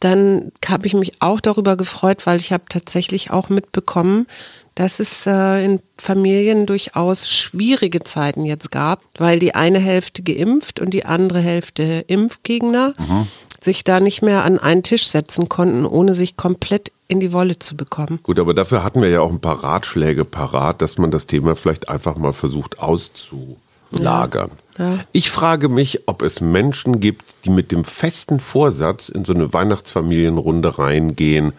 dann 0.00 0.52
habe 0.66 0.86
ich 0.86 0.94
mich 0.94 1.20
auch 1.20 1.40
darüber 1.40 1.76
gefreut, 1.76 2.26
weil 2.26 2.38
ich 2.38 2.52
habe 2.52 2.64
tatsächlich 2.68 3.30
auch 3.30 3.48
mitbekommen, 3.48 4.26
dass 4.74 5.00
es 5.00 5.26
äh, 5.26 5.64
in 5.64 5.80
Familien 5.96 6.66
durchaus 6.66 7.28
schwierige 7.28 8.04
Zeiten 8.04 8.44
jetzt 8.44 8.70
gab, 8.70 9.02
weil 9.18 9.40
die 9.40 9.56
eine 9.56 9.80
Hälfte 9.80 10.22
geimpft 10.22 10.78
und 10.78 10.90
die 10.90 11.04
andere 11.04 11.40
Hälfte 11.40 12.04
Impfgegner 12.06 12.94
mhm. 12.96 13.26
sich 13.60 13.82
da 13.82 13.98
nicht 13.98 14.22
mehr 14.22 14.44
an 14.44 14.58
einen 14.58 14.84
Tisch 14.84 15.08
setzen 15.08 15.48
konnten, 15.48 15.84
ohne 15.84 16.14
sich 16.14 16.36
komplett 16.36 16.92
in 17.08 17.18
die 17.18 17.32
Wolle 17.32 17.58
zu 17.58 17.76
bekommen. 17.76 18.20
Gut, 18.22 18.38
aber 18.38 18.54
dafür 18.54 18.84
hatten 18.84 19.02
wir 19.02 19.08
ja 19.08 19.20
auch 19.20 19.32
ein 19.32 19.40
paar 19.40 19.64
Ratschläge 19.64 20.24
parat, 20.24 20.80
dass 20.80 20.96
man 20.96 21.10
das 21.10 21.26
Thema 21.26 21.56
vielleicht 21.56 21.88
einfach 21.88 22.16
mal 22.16 22.32
versucht 22.32 22.78
auszulagern. 22.78 24.50
Ja. 24.50 24.67
Ja. 24.78 24.98
Ich 25.12 25.30
frage 25.30 25.68
mich, 25.68 26.06
ob 26.06 26.22
es 26.22 26.40
Menschen 26.40 27.00
gibt, 27.00 27.34
die 27.44 27.50
mit 27.50 27.72
dem 27.72 27.84
festen 27.84 28.40
Vorsatz 28.40 29.08
in 29.08 29.24
so 29.24 29.34
eine 29.34 29.52
Weihnachtsfamilienrunde 29.52 30.78
reingehen, 30.78 31.52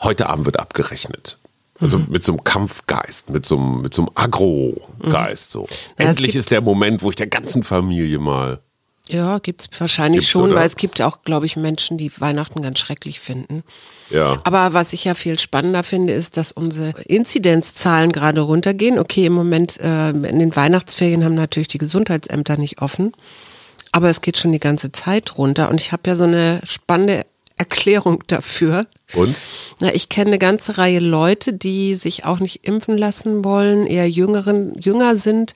heute 0.00 0.28
Abend 0.28 0.46
wird 0.46 0.58
abgerechnet. 0.58 1.38
Also 1.80 1.98
mhm. 1.98 2.06
mit 2.10 2.24
so 2.24 2.32
einem 2.32 2.44
Kampfgeist, 2.44 3.30
mit 3.30 3.46
so 3.46 3.56
einem, 3.56 3.82
mit 3.82 3.94
so 3.94 4.02
einem 4.02 4.10
Agro-Geist. 4.14 5.50
So. 5.50 5.66
Ja, 5.98 6.06
Endlich 6.06 6.36
ist 6.36 6.50
der 6.50 6.60
Moment, 6.60 7.02
wo 7.02 7.10
ich 7.10 7.16
der 7.16 7.26
ganzen 7.26 7.62
Familie 7.62 8.18
mal 8.18 8.60
ja, 9.12 9.38
gibt 9.38 9.62
es 9.62 9.80
wahrscheinlich 9.80 10.20
Gibt's, 10.20 10.30
schon, 10.30 10.50
oder? 10.50 10.56
weil 10.56 10.66
es 10.66 10.76
gibt 10.76 11.00
auch, 11.02 11.22
glaube 11.22 11.46
ich, 11.46 11.56
Menschen, 11.56 11.98
die 11.98 12.10
Weihnachten 12.18 12.62
ganz 12.62 12.78
schrecklich 12.78 13.20
finden. 13.20 13.62
Ja. 14.10 14.40
Aber 14.44 14.72
was 14.72 14.92
ich 14.92 15.04
ja 15.04 15.14
viel 15.14 15.38
spannender 15.38 15.84
finde, 15.84 16.12
ist, 16.12 16.36
dass 16.36 16.52
unsere 16.52 16.94
Inzidenzzahlen 17.02 18.12
gerade 18.12 18.40
runtergehen. 18.40 18.98
Okay, 18.98 19.26
im 19.26 19.34
Moment 19.34 19.78
äh, 19.80 20.10
in 20.10 20.38
den 20.38 20.56
Weihnachtsferien 20.56 21.24
haben 21.24 21.34
natürlich 21.34 21.68
die 21.68 21.78
Gesundheitsämter 21.78 22.56
nicht 22.56 22.80
offen. 22.80 23.12
Aber 23.92 24.08
es 24.08 24.22
geht 24.22 24.38
schon 24.38 24.52
die 24.52 24.60
ganze 24.60 24.92
Zeit 24.92 25.36
runter. 25.36 25.68
Und 25.68 25.80
ich 25.80 25.92
habe 25.92 26.08
ja 26.08 26.16
so 26.16 26.24
eine 26.24 26.60
spannende 26.64 27.26
Erklärung 27.58 28.24
dafür. 28.26 28.86
Und? 29.14 29.36
Na, 29.80 29.94
ich 29.94 30.08
kenne 30.08 30.28
eine 30.28 30.38
ganze 30.38 30.78
Reihe 30.78 31.00
Leute, 31.00 31.52
die 31.52 31.94
sich 31.94 32.24
auch 32.24 32.40
nicht 32.40 32.66
impfen 32.66 32.96
lassen 32.96 33.44
wollen, 33.44 33.86
eher 33.86 34.08
jüngeren, 34.08 34.78
jünger 34.80 35.16
sind 35.16 35.52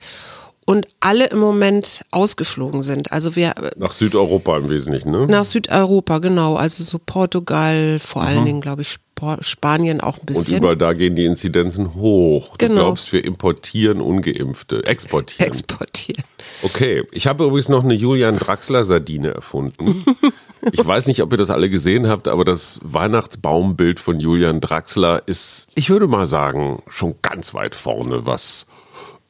und 0.67 0.85
alle 0.99 1.27
im 1.27 1.39
Moment 1.39 2.03
ausgeflogen 2.11 2.83
sind. 2.83 3.13
Also 3.13 3.37
wir 3.37 3.55
nach 3.77 3.93
Südeuropa 3.93 4.57
im 4.57 4.67
Wesentlichen, 4.67 5.11
ne? 5.11 5.25
Nach 5.25 5.45
Südeuropa, 5.45 6.19
genau. 6.19 6.57
Also 6.57 6.83
so 6.83 6.99
Portugal, 6.99 7.99
vor 7.99 8.23
mhm. 8.23 8.27
allen 8.27 8.45
Dingen, 8.45 8.61
glaube 8.61 8.81
ich, 8.81 8.97
Spanien 9.39 10.01
auch 10.01 10.19
ein 10.19 10.25
bisschen. 10.25 10.55
Und 10.55 10.59
überall 10.59 10.75
da 10.75 10.91
gehen 10.91 11.15
die 11.15 11.23
Inzidenzen 11.23 11.95
hoch. 11.95 12.57
Du 12.57 12.67
genau. 12.67 12.81
glaubst, 12.81 13.13
wir 13.13 13.23
importieren 13.23 14.01
Ungeimpfte, 14.01 14.85
exportieren. 14.85 15.47
Exportieren. 15.47 16.23
Okay, 16.61 17.03
ich 17.13 17.27
habe 17.27 17.45
übrigens 17.45 17.69
noch 17.69 17.85
eine 17.85 17.93
Julian 17.93 18.37
Draxler 18.37 18.83
Sardine 18.83 19.29
erfunden. 19.29 20.03
ich 20.73 20.85
weiß 20.85 21.07
nicht, 21.07 21.21
ob 21.21 21.31
ihr 21.31 21.37
das 21.37 21.49
alle 21.49 21.69
gesehen 21.69 22.09
habt, 22.09 22.27
aber 22.27 22.43
das 22.43 22.81
Weihnachtsbaumbild 22.83 24.01
von 24.01 24.19
Julian 24.19 24.59
Draxler 24.59 25.23
ist, 25.27 25.67
ich 25.75 25.89
würde 25.89 26.07
mal 26.07 26.27
sagen, 26.27 26.83
schon 26.89 27.15
ganz 27.21 27.53
weit 27.53 27.73
vorne, 27.73 28.25
was 28.25 28.67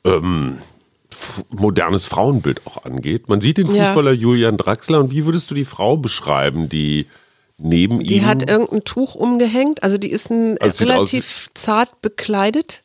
ähm, 0.03 0.57
modernes 1.49 2.05
Frauenbild 2.05 2.65
auch 2.65 2.85
angeht. 2.85 3.29
Man 3.29 3.41
sieht 3.41 3.57
den 3.57 3.67
Fußballer 3.67 4.11
ja. 4.11 4.21
Julian 4.21 4.57
Draxler 4.57 4.99
und 4.99 5.11
wie 5.11 5.25
würdest 5.25 5.49
du 5.51 5.55
die 5.55 5.65
Frau 5.65 5.97
beschreiben, 5.97 6.69
die 6.69 7.07
neben 7.57 7.99
die 7.99 8.05
ihm... 8.05 8.07
Die 8.07 8.25
hat 8.25 8.49
irgendein 8.49 8.83
Tuch 8.83 9.15
umgehängt, 9.15 9.83
also 9.83 9.97
die 9.97 10.11
ist 10.11 10.29
ein 10.29 10.57
also 10.59 10.85
relativ 10.85 11.49
zart 11.53 12.01
bekleidet. 12.01 12.83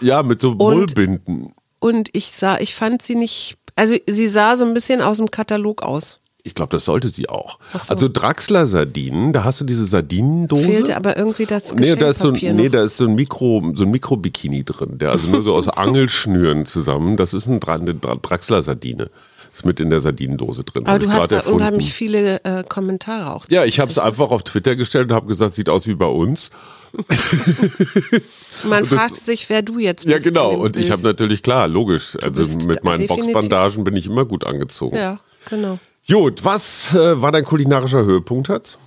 Ja, 0.00 0.22
mit 0.22 0.40
so 0.40 0.58
Wollbinden. 0.58 1.52
Und, 1.80 1.96
und 1.96 2.10
ich 2.12 2.32
sah, 2.32 2.58
ich 2.58 2.74
fand 2.74 3.02
sie 3.02 3.14
nicht, 3.14 3.56
also 3.76 3.96
sie 4.06 4.28
sah 4.28 4.56
so 4.56 4.64
ein 4.64 4.74
bisschen 4.74 5.00
aus 5.00 5.18
dem 5.18 5.30
Katalog 5.30 5.82
aus. 5.82 6.20
Ich 6.48 6.54
glaube, 6.54 6.70
das 6.70 6.84
sollte 6.84 7.08
sie 7.10 7.28
auch. 7.28 7.58
So. 7.72 7.90
Also 7.90 8.08
Draxler 8.08 8.66
Sardinen, 8.66 9.32
da 9.32 9.44
hast 9.44 9.60
du 9.60 9.64
diese 9.64 9.84
Sardinendose. 9.84 10.64
Fehlte 10.64 10.96
aber 10.96 11.16
irgendwie 11.16 11.46
das 11.46 11.74
nee, 11.74 11.94
da 11.94 12.08
ist 12.08 12.18
so 12.18 12.30
ein, 12.30 12.56
Nee, 12.56 12.68
da 12.68 12.82
ist 12.82 12.96
so 12.96 13.04
ein 13.04 13.14
Mikro, 13.14 13.72
so 13.76 13.84
ein 13.84 13.90
Mikrobikini 13.90 14.64
drin, 14.64 14.98
der 14.98 15.10
also 15.10 15.28
nur 15.28 15.42
so 15.42 15.54
aus 15.54 15.68
Angelschnüren 15.68 16.66
zusammen. 16.66 17.16
Das 17.16 17.34
ist 17.34 17.46
ein, 17.46 17.62
eine 17.62 17.94
Draxler 17.94 18.62
Sardine. 18.62 19.10
Ist 19.52 19.64
mit 19.64 19.80
in 19.80 19.90
der 19.90 20.00
Sardinendose 20.00 20.62
drin. 20.64 20.86
Aber 20.86 20.98
du 20.98 21.10
hast 21.10 21.32
da 21.32 21.36
erfunden. 21.36 21.60
unheimlich 21.60 21.92
viele 21.92 22.44
äh, 22.44 22.64
Kommentare 22.68 23.32
auch. 23.32 23.46
Ja, 23.48 23.64
ich 23.64 23.80
habe 23.80 23.90
es 23.90 23.98
einfach 23.98 24.30
auf 24.30 24.42
Twitter 24.42 24.76
gestellt 24.76 25.10
und 25.10 25.14
habe 25.14 25.26
gesagt, 25.26 25.54
sieht 25.54 25.68
aus 25.68 25.86
wie 25.86 25.94
bei 25.94 26.06
uns. 26.06 26.50
Man 28.68 28.84
fragt 28.84 29.16
sich, 29.16 29.48
wer 29.48 29.62
du 29.62 29.78
jetzt 29.78 30.04
bist. 30.06 30.16
Ja, 30.16 30.22
genau. 30.22 30.52
Und 30.52 30.76
ich 30.76 30.90
habe 30.90 31.02
natürlich, 31.02 31.42
klar, 31.42 31.68
logisch. 31.68 32.16
Also 32.20 32.42
mit 32.66 32.84
meinen 32.84 33.00
definitiv. 33.00 33.32
Boxbandagen 33.32 33.84
bin 33.84 33.96
ich 33.96 34.06
immer 34.06 34.24
gut 34.24 34.46
angezogen. 34.46 34.96
Ja, 34.96 35.18
genau. 35.48 35.78
Gut, 36.10 36.42
was 36.42 36.94
äh, 36.94 37.20
war 37.20 37.32
dein 37.32 37.44
kulinarischer 37.44 38.02
Höhepunkt, 38.04 38.48
Hatz? 38.48 38.78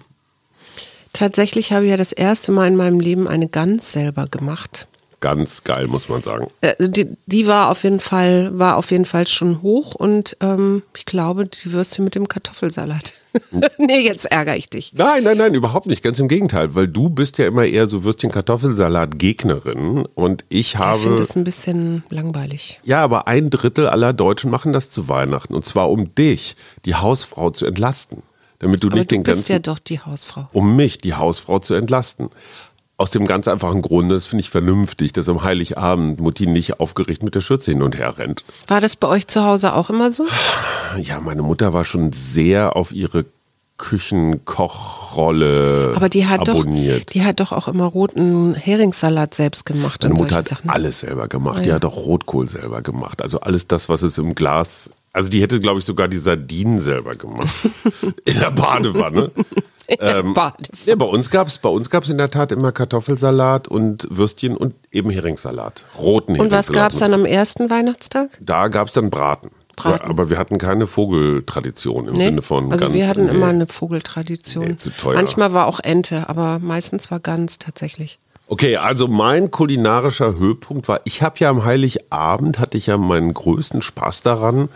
Tatsächlich 1.13 1.71
habe 1.71 1.85
ich 1.85 1.91
ja 1.91 1.97
das 1.97 2.13
erste 2.13 2.51
Mal 2.51 2.67
in 2.67 2.75
meinem 2.75 2.99
Leben 2.99 3.27
eine 3.27 3.47
Gans 3.47 3.91
selber 3.91 4.25
gemacht. 4.25 4.87
Ganz 5.21 5.63
geil, 5.63 5.87
muss 5.87 6.09
man 6.09 6.21
sagen. 6.23 6.47
Äh, 6.61 6.73
die, 6.79 7.15
die, 7.27 7.45
war 7.45 7.69
auf 7.69 7.83
jeden 7.83 7.99
Fall, 7.99 8.57
war 8.57 8.77
auf 8.77 8.89
jeden 8.89 9.05
Fall 9.05 9.27
schon 9.27 9.61
hoch 9.61 9.93
und 9.93 10.35
ähm, 10.41 10.81
ich 10.97 11.05
glaube, 11.05 11.45
die 11.45 11.71
Würstchen 11.71 12.03
mit 12.03 12.15
dem 12.15 12.27
Kartoffelsalat. 12.27 13.13
nee, 13.77 13.99
jetzt 13.99 14.25
ärgere 14.25 14.57
ich 14.57 14.69
dich. 14.69 14.93
Nein, 14.95 15.23
nein, 15.23 15.37
nein, 15.37 15.53
überhaupt 15.53 15.85
nicht. 15.85 16.03
Ganz 16.03 16.17
im 16.19 16.27
Gegenteil, 16.27 16.73
weil 16.73 16.87
du 16.87 17.09
bist 17.09 17.37
ja 17.37 17.45
immer 17.45 17.65
eher 17.65 17.85
so 17.85 18.03
Würstchen-Kartoffelsalat-Gegnerin 18.03 20.07
und 20.15 20.43
ich 20.49 20.77
habe. 20.77 20.97
Ich 20.97 21.03
finde 21.03 21.19
das 21.19 21.35
ein 21.35 21.43
bisschen 21.43 22.03
langweilig. 22.09 22.81
Ja, 22.83 23.03
aber 23.03 23.27
ein 23.27 23.51
Drittel 23.51 23.87
aller 23.87 24.13
Deutschen 24.13 24.49
machen 24.49 24.73
das 24.73 24.89
zu 24.89 25.07
Weihnachten 25.07 25.53
und 25.53 25.65
zwar 25.65 25.91
um 25.91 26.15
dich, 26.15 26.55
die 26.85 26.95
Hausfrau, 26.95 27.51
zu 27.51 27.67
entlasten. 27.67 28.23
Damit 28.61 28.83
du 28.83 28.87
aber 28.87 28.97
nicht 28.97 29.11
du 29.11 29.15
den 29.15 29.23
ganzen. 29.23 29.39
Du 29.39 29.41
bist 29.41 29.49
ja 29.49 29.59
doch 29.59 29.79
die 29.79 29.99
Hausfrau. 29.99 30.47
Um 30.53 30.75
mich, 30.75 30.99
die 30.99 31.15
Hausfrau, 31.15 31.59
zu 31.59 31.73
entlasten. 31.73 32.29
Aus 33.01 33.09
dem 33.09 33.25
ganz 33.25 33.47
einfachen 33.47 33.81
Grunde, 33.81 34.13
das 34.13 34.27
finde 34.27 34.41
ich 34.41 34.51
vernünftig, 34.51 35.11
dass 35.11 35.27
am 35.27 35.41
Heiligabend 35.41 36.21
Mutti 36.21 36.45
nicht 36.45 36.79
aufgeregt 36.79 37.23
mit 37.23 37.33
der 37.33 37.41
Schürze 37.41 37.71
hin 37.71 37.81
und 37.81 37.97
her 37.97 38.19
rennt. 38.19 38.43
War 38.67 38.79
das 38.79 38.95
bei 38.95 39.07
euch 39.07 39.25
zu 39.25 39.43
Hause 39.43 39.73
auch 39.73 39.89
immer 39.89 40.11
so? 40.11 40.27
Ja, 41.01 41.19
meine 41.19 41.41
Mutter 41.41 41.73
war 41.73 41.83
schon 41.83 42.13
sehr 42.13 42.75
auf 42.75 42.91
ihre 42.91 43.25
Küchenkochrolle 43.77 45.93
Aber 45.95 46.09
die 46.09 46.27
hat 46.27 46.47
abonniert. 46.47 46.99
Doch, 46.99 47.05
die 47.13 47.23
hat 47.23 47.39
doch 47.39 47.53
auch 47.53 47.67
immer 47.67 47.85
roten 47.85 48.53
Heringssalat 48.53 49.33
selbst 49.33 49.65
gemacht. 49.65 50.03
Meine 50.03 50.13
Mutter 50.13 50.35
hat 50.35 50.47
Sachen. 50.47 50.69
alles 50.69 50.99
selber 50.99 51.27
gemacht. 51.27 51.57
Ja. 51.57 51.63
Die 51.63 51.73
hat 51.73 51.83
auch 51.85 51.95
Rotkohl 51.95 52.49
selber 52.49 52.83
gemacht. 52.83 53.23
Also 53.23 53.39
alles 53.39 53.65
das, 53.65 53.89
was 53.89 54.03
es 54.03 54.19
im 54.19 54.35
Glas. 54.35 54.91
Also 55.11 55.31
die 55.31 55.41
hätte, 55.41 55.59
glaube 55.59 55.79
ich, 55.79 55.85
sogar 55.85 56.07
die 56.07 56.19
Sardinen 56.19 56.79
selber 56.79 57.15
gemacht. 57.15 57.49
In 58.25 58.39
der 58.39 58.51
Badewanne. 58.51 59.31
Ähm, 59.99 60.33
ja, 60.85 60.95
bei 60.95 61.05
uns 61.05 61.29
gab 61.29 61.47
es 61.47 61.57
bei 61.57 61.69
uns 61.69 61.89
gab's 61.89 62.09
in 62.09 62.17
der 62.17 62.31
Tat 62.31 62.51
immer 62.51 62.71
Kartoffelsalat 62.71 63.67
und 63.67 64.07
Würstchen 64.09 64.55
und 64.55 64.73
eben 64.91 65.09
Heringssalat. 65.09 65.85
Roten 65.97 66.39
Und 66.39 66.49
was 66.49 66.71
gab 66.71 66.93
es 66.93 66.99
dann 66.99 67.13
am 67.13 67.25
ersten 67.25 67.69
Weihnachtstag? 67.69 68.29
Da 68.39 68.67
gab 68.69 68.87
es 68.87 68.93
dann 68.93 69.09
Braten. 69.09 69.51
Braten. 69.75 70.09
aber 70.09 70.29
wir 70.29 70.37
hatten 70.37 70.57
keine 70.57 70.87
Vogeltradition 70.87 72.07
im 72.07 72.13
nee, 72.13 72.25
Sinne 72.25 72.41
von 72.41 72.71
Also 72.71 72.93
wir 72.93 73.07
hatten 73.07 73.25
nee. 73.25 73.31
immer 73.31 73.47
eine 73.47 73.67
Vogeltradition. 73.67 74.65
Nee, 74.65 74.77
zu 74.77 74.91
teuer. 74.91 75.15
Manchmal 75.15 75.53
war 75.53 75.67
auch 75.67 75.79
Ente, 75.81 76.29
aber 76.29 76.59
meistens 76.59 77.11
war 77.11 77.19
Gans 77.19 77.59
tatsächlich. 77.59 78.19
Okay, 78.47 78.77
also 78.77 79.07
mein 79.07 79.49
kulinarischer 79.49 80.37
Höhepunkt 80.37 80.87
war, 80.87 80.99
ich 81.05 81.21
habe 81.21 81.35
ja 81.39 81.49
am 81.49 81.63
Heiligabend, 81.63 82.59
hatte 82.59 82.77
ich 82.77 82.87
ja 82.87 82.97
meinen 82.97 83.33
größten 83.33 83.81
Spaß 83.81 84.23
daran, 84.23 84.67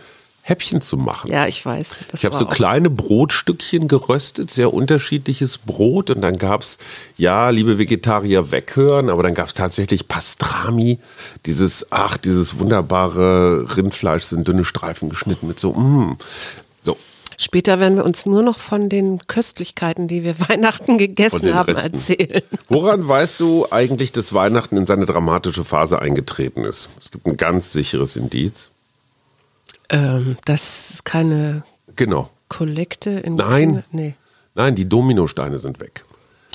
Häppchen 0.48 0.80
zu 0.80 0.96
machen. 0.96 1.32
Ja, 1.32 1.48
ich 1.48 1.66
weiß. 1.66 1.88
ich 2.14 2.24
habe 2.24 2.36
so 2.36 2.46
kleine 2.46 2.88
Brotstückchen 2.88 3.88
geröstet, 3.88 4.52
sehr 4.52 4.72
unterschiedliches 4.72 5.58
Brot. 5.58 6.08
Und 6.08 6.20
dann 6.20 6.38
gab 6.38 6.62
es, 6.62 6.78
ja, 7.16 7.50
liebe 7.50 7.78
Vegetarier, 7.78 8.52
weghören, 8.52 9.10
aber 9.10 9.24
dann 9.24 9.34
gab 9.34 9.48
es 9.48 9.54
tatsächlich 9.54 10.06
Pastrami. 10.06 11.00
Dieses, 11.46 11.88
ach, 11.90 12.16
dieses 12.16 12.60
wunderbare 12.60 13.76
Rindfleisch 13.76 14.22
sind 14.22 14.46
dünne 14.46 14.64
Streifen 14.64 15.08
geschnitten 15.08 15.48
mit 15.48 15.58
so, 15.58 15.72
mm, 15.72 16.16
so. 16.80 16.96
Später 17.36 17.80
werden 17.80 17.96
wir 17.96 18.04
uns 18.04 18.24
nur 18.24 18.42
noch 18.44 18.60
von 18.60 18.88
den 18.88 19.18
Köstlichkeiten, 19.26 20.06
die 20.06 20.22
wir 20.22 20.38
Weihnachten 20.48 20.96
gegessen 20.96 21.56
haben, 21.56 21.74
Resten. 21.74 21.92
erzählen. 21.92 22.42
Woran 22.68 23.08
weißt 23.08 23.40
du 23.40 23.66
eigentlich, 23.72 24.12
dass 24.12 24.32
Weihnachten 24.32 24.76
in 24.76 24.86
seine 24.86 25.06
dramatische 25.06 25.64
Phase 25.64 26.00
eingetreten 26.00 26.62
ist? 26.62 26.88
Es 27.00 27.10
gibt 27.10 27.26
ein 27.26 27.36
ganz 27.36 27.72
sicheres 27.72 28.14
Indiz. 28.14 28.70
Ähm, 29.88 30.36
das 30.44 30.90
ist 30.90 31.04
keine 31.04 31.64
genau. 31.94 32.30
Kollekte 32.48 33.10
in 33.10 33.36
Nein. 33.36 33.84
Nee. 33.90 34.14
Nein, 34.54 34.74
die 34.74 34.88
Dominosteine 34.88 35.58
sind 35.58 35.80
weg. 35.80 36.04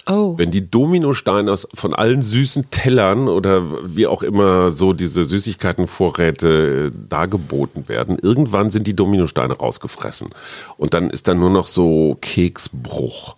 Oh. 0.08 0.34
Wenn 0.38 0.50
die 0.50 0.70
Dominosteine 0.70 1.52
aus, 1.52 1.68
von 1.74 1.94
allen 1.94 2.24
süßen 2.24 2.72
Tellern 2.72 3.28
oder 3.28 3.96
wie 3.96 4.08
auch 4.08 4.24
immer 4.24 4.72
so 4.72 4.94
diese 4.94 5.24
Süßigkeitenvorräte 5.24 6.92
äh, 6.92 6.98
dargeboten 7.08 7.88
werden, 7.88 8.18
irgendwann 8.20 8.72
sind 8.72 8.88
die 8.88 8.96
Dominosteine 8.96 9.54
rausgefressen. 9.54 10.30
Und 10.78 10.96
dann 10.96 11.12
ist 11.12 11.28
da 11.28 11.36
nur 11.36 11.52
noch 11.52 11.68
so 11.68 12.18
Keksbruch. 12.20 13.36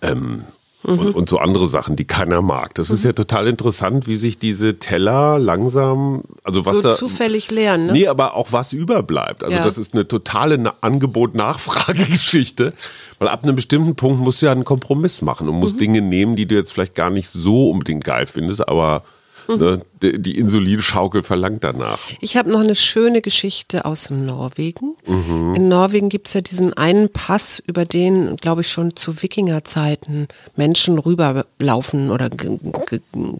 Ähm, 0.00 0.44
Mhm. 0.82 0.98
Und, 0.98 1.14
und, 1.14 1.28
so 1.28 1.38
andere 1.38 1.66
Sachen, 1.66 1.96
die 1.96 2.04
keiner 2.04 2.42
mag. 2.42 2.74
Das 2.74 2.88
mhm. 2.88 2.96
ist 2.96 3.04
ja 3.04 3.12
total 3.12 3.46
interessant, 3.46 4.06
wie 4.06 4.16
sich 4.16 4.38
diese 4.38 4.78
Teller 4.78 5.38
langsam, 5.38 6.22
also 6.42 6.66
was 6.66 6.74
so 6.74 6.80
da, 6.80 6.96
zufällig 6.96 7.50
leeren, 7.50 7.86
ne? 7.86 7.92
Nee, 7.92 8.06
aber 8.08 8.34
auch 8.34 8.52
was 8.52 8.72
überbleibt. 8.72 9.44
Also 9.44 9.56
ja. 9.56 9.64
das 9.64 9.78
ist 9.78 9.94
eine 9.94 10.08
totale 10.08 10.72
Angebot-Nachfrage-Geschichte, 10.80 12.72
weil 13.18 13.28
ab 13.28 13.44
einem 13.44 13.56
bestimmten 13.56 13.94
Punkt 13.94 14.20
musst 14.20 14.42
du 14.42 14.46
ja 14.46 14.52
einen 14.52 14.64
Kompromiss 14.64 15.22
machen 15.22 15.48
und 15.48 15.56
musst 15.56 15.76
mhm. 15.76 15.80
Dinge 15.80 16.02
nehmen, 16.02 16.36
die 16.36 16.46
du 16.46 16.54
jetzt 16.54 16.72
vielleicht 16.72 16.94
gar 16.94 17.10
nicht 17.10 17.28
so 17.28 17.70
unbedingt 17.70 18.04
geil 18.04 18.26
findest, 18.26 18.68
aber 18.68 19.02
Mhm. 19.02 19.11
Ne, 19.48 19.80
die 20.02 20.38
Insulinschaukel 20.38 21.22
verlangt 21.22 21.64
danach. 21.64 21.98
Ich 22.20 22.36
habe 22.36 22.50
noch 22.50 22.60
eine 22.60 22.74
schöne 22.74 23.22
Geschichte 23.22 23.84
aus 23.84 24.10
Norwegen. 24.10 24.94
Mhm. 25.06 25.54
In 25.54 25.68
Norwegen 25.68 26.08
gibt 26.08 26.28
es 26.28 26.34
ja 26.34 26.40
diesen 26.40 26.74
einen 26.74 27.08
Pass, 27.08 27.62
über 27.66 27.84
den, 27.84 28.36
glaube 28.36 28.62
ich, 28.62 28.68
schon 28.68 28.96
zu 28.96 29.22
Wikingerzeiten 29.22 30.28
Menschen 30.56 30.98
rüberlaufen 30.98 32.10
oder 32.10 32.30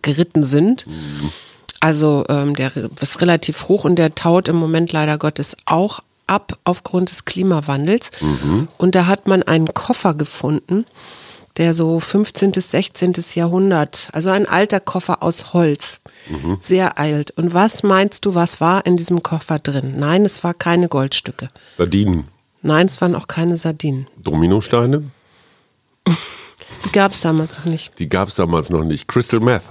geritten 0.03 0.45
sind. 0.45 0.87
Mhm. 0.87 1.31
Also 1.81 2.25
ähm, 2.29 2.55
der 2.55 2.73
ist 3.01 3.21
relativ 3.21 3.69
hoch 3.69 3.85
und 3.85 3.97
der 3.97 4.15
taut 4.15 4.49
im 4.49 4.57
Moment 4.57 4.93
leider 4.93 5.19
Gottes 5.19 5.57
auch 5.67 6.01
ab 6.29 6.57
aufgrund 6.65 7.11
des 7.11 7.25
Klimawandels. 7.25 8.11
Mhm. 8.21 8.69
Und 8.79 8.95
da 8.95 9.07
hat 9.07 9.27
man 9.27 9.43
einen 9.43 9.75
Koffer 9.75 10.15
gefunden 10.15 10.85
der 11.57 11.75
so 11.75 12.01
15. 12.01 12.53
bis 12.53 12.71
16. 12.71 13.15
Jahrhundert, 13.35 14.09
also 14.13 14.31
ein 14.31 14.47
alter 14.47 14.81
Koffer 14.81 15.23
aus 15.23 15.53
Holz, 15.53 16.01
mhm. 16.29 16.59
sehr 16.61 16.99
alt. 16.99 17.31
Und 17.33 17.55
was 17.55 17.83
meinst 17.83 18.25
du, 18.25 18.35
was 18.35 18.61
war 18.61 18.87
in 18.87 18.97
diesem 18.97 19.23
Koffer 19.23 19.59
drin? 19.59 19.95
Nein, 19.99 20.25
es 20.25 20.43
war 20.45 20.55
keine 20.55 20.89
Goldstücke. 20.89 21.49
Sardinen. 21.77 22.29
Nein, 22.63 22.87
es 22.87 23.01
waren 23.01 23.15
auch 23.15 23.27
keine 23.27 23.57
Sardinen. 23.57 24.07
Dominosteine? 24.17 25.11
Die 26.85 26.93
gab 26.93 27.13
es 27.13 27.21
damals 27.21 27.59
noch 27.59 27.65
nicht. 27.67 27.99
Die 27.99 28.09
gab 28.09 28.29
es 28.29 28.37
damals 28.37 28.71
noch 28.71 28.85
nicht. 28.85 29.09
Crystal 29.09 29.41
Meth. 29.41 29.63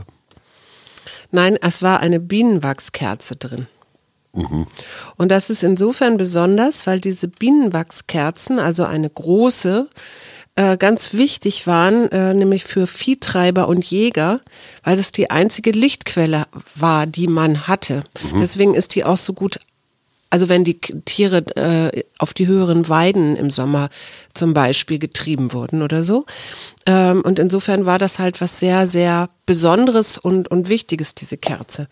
Nein, 1.31 1.57
es 1.61 1.81
war 1.81 1.99
eine 1.99 2.19
Bienenwachskerze 2.19 3.37
drin. 3.37 3.67
Mhm. 4.33 4.67
Und 5.17 5.29
das 5.29 5.49
ist 5.49 5.63
insofern 5.63 6.17
besonders, 6.17 6.87
weil 6.87 7.01
diese 7.01 7.27
Bienenwachskerzen, 7.27 8.59
also 8.59 8.85
eine 8.85 9.09
große, 9.09 9.89
äh, 10.55 10.77
ganz 10.77 11.13
wichtig 11.13 11.67
waren, 11.67 12.11
äh, 12.11 12.33
nämlich 12.33 12.65
für 12.65 12.87
Viehtreiber 12.87 13.67
und 13.67 13.89
Jäger, 13.89 14.39
weil 14.83 14.97
das 14.97 15.11
die 15.11 15.29
einzige 15.29 15.71
Lichtquelle 15.71 16.45
war, 16.75 17.05
die 17.05 17.27
man 17.27 17.67
hatte. 17.67 18.03
Mhm. 18.31 18.41
Deswegen 18.41 18.73
ist 18.73 18.95
die 18.95 19.05
auch 19.05 19.17
so 19.17 19.33
gut 19.33 19.59
also 20.31 20.47
wenn 20.47 20.63
die 20.63 20.79
Tiere 20.79 21.45
äh, 21.57 22.03
auf 22.17 22.33
die 22.33 22.47
höheren 22.47 22.87
Weiden 22.89 23.35
im 23.35 23.51
Sommer 23.51 23.89
zum 24.33 24.53
Beispiel 24.53 24.97
getrieben 24.97 25.51
wurden 25.53 25.81
oder 25.81 26.03
so. 26.03 26.25
Ähm, 26.85 27.21
und 27.21 27.37
insofern 27.37 27.85
war 27.85 27.99
das 27.99 28.17
halt 28.17 28.39
was 28.39 28.57
sehr, 28.57 28.87
sehr 28.87 29.29
Besonderes 29.45 30.17
und, 30.17 30.49
und 30.49 30.69
Wichtiges, 30.69 31.15
diese 31.15 31.37
Kerze. 31.37 31.87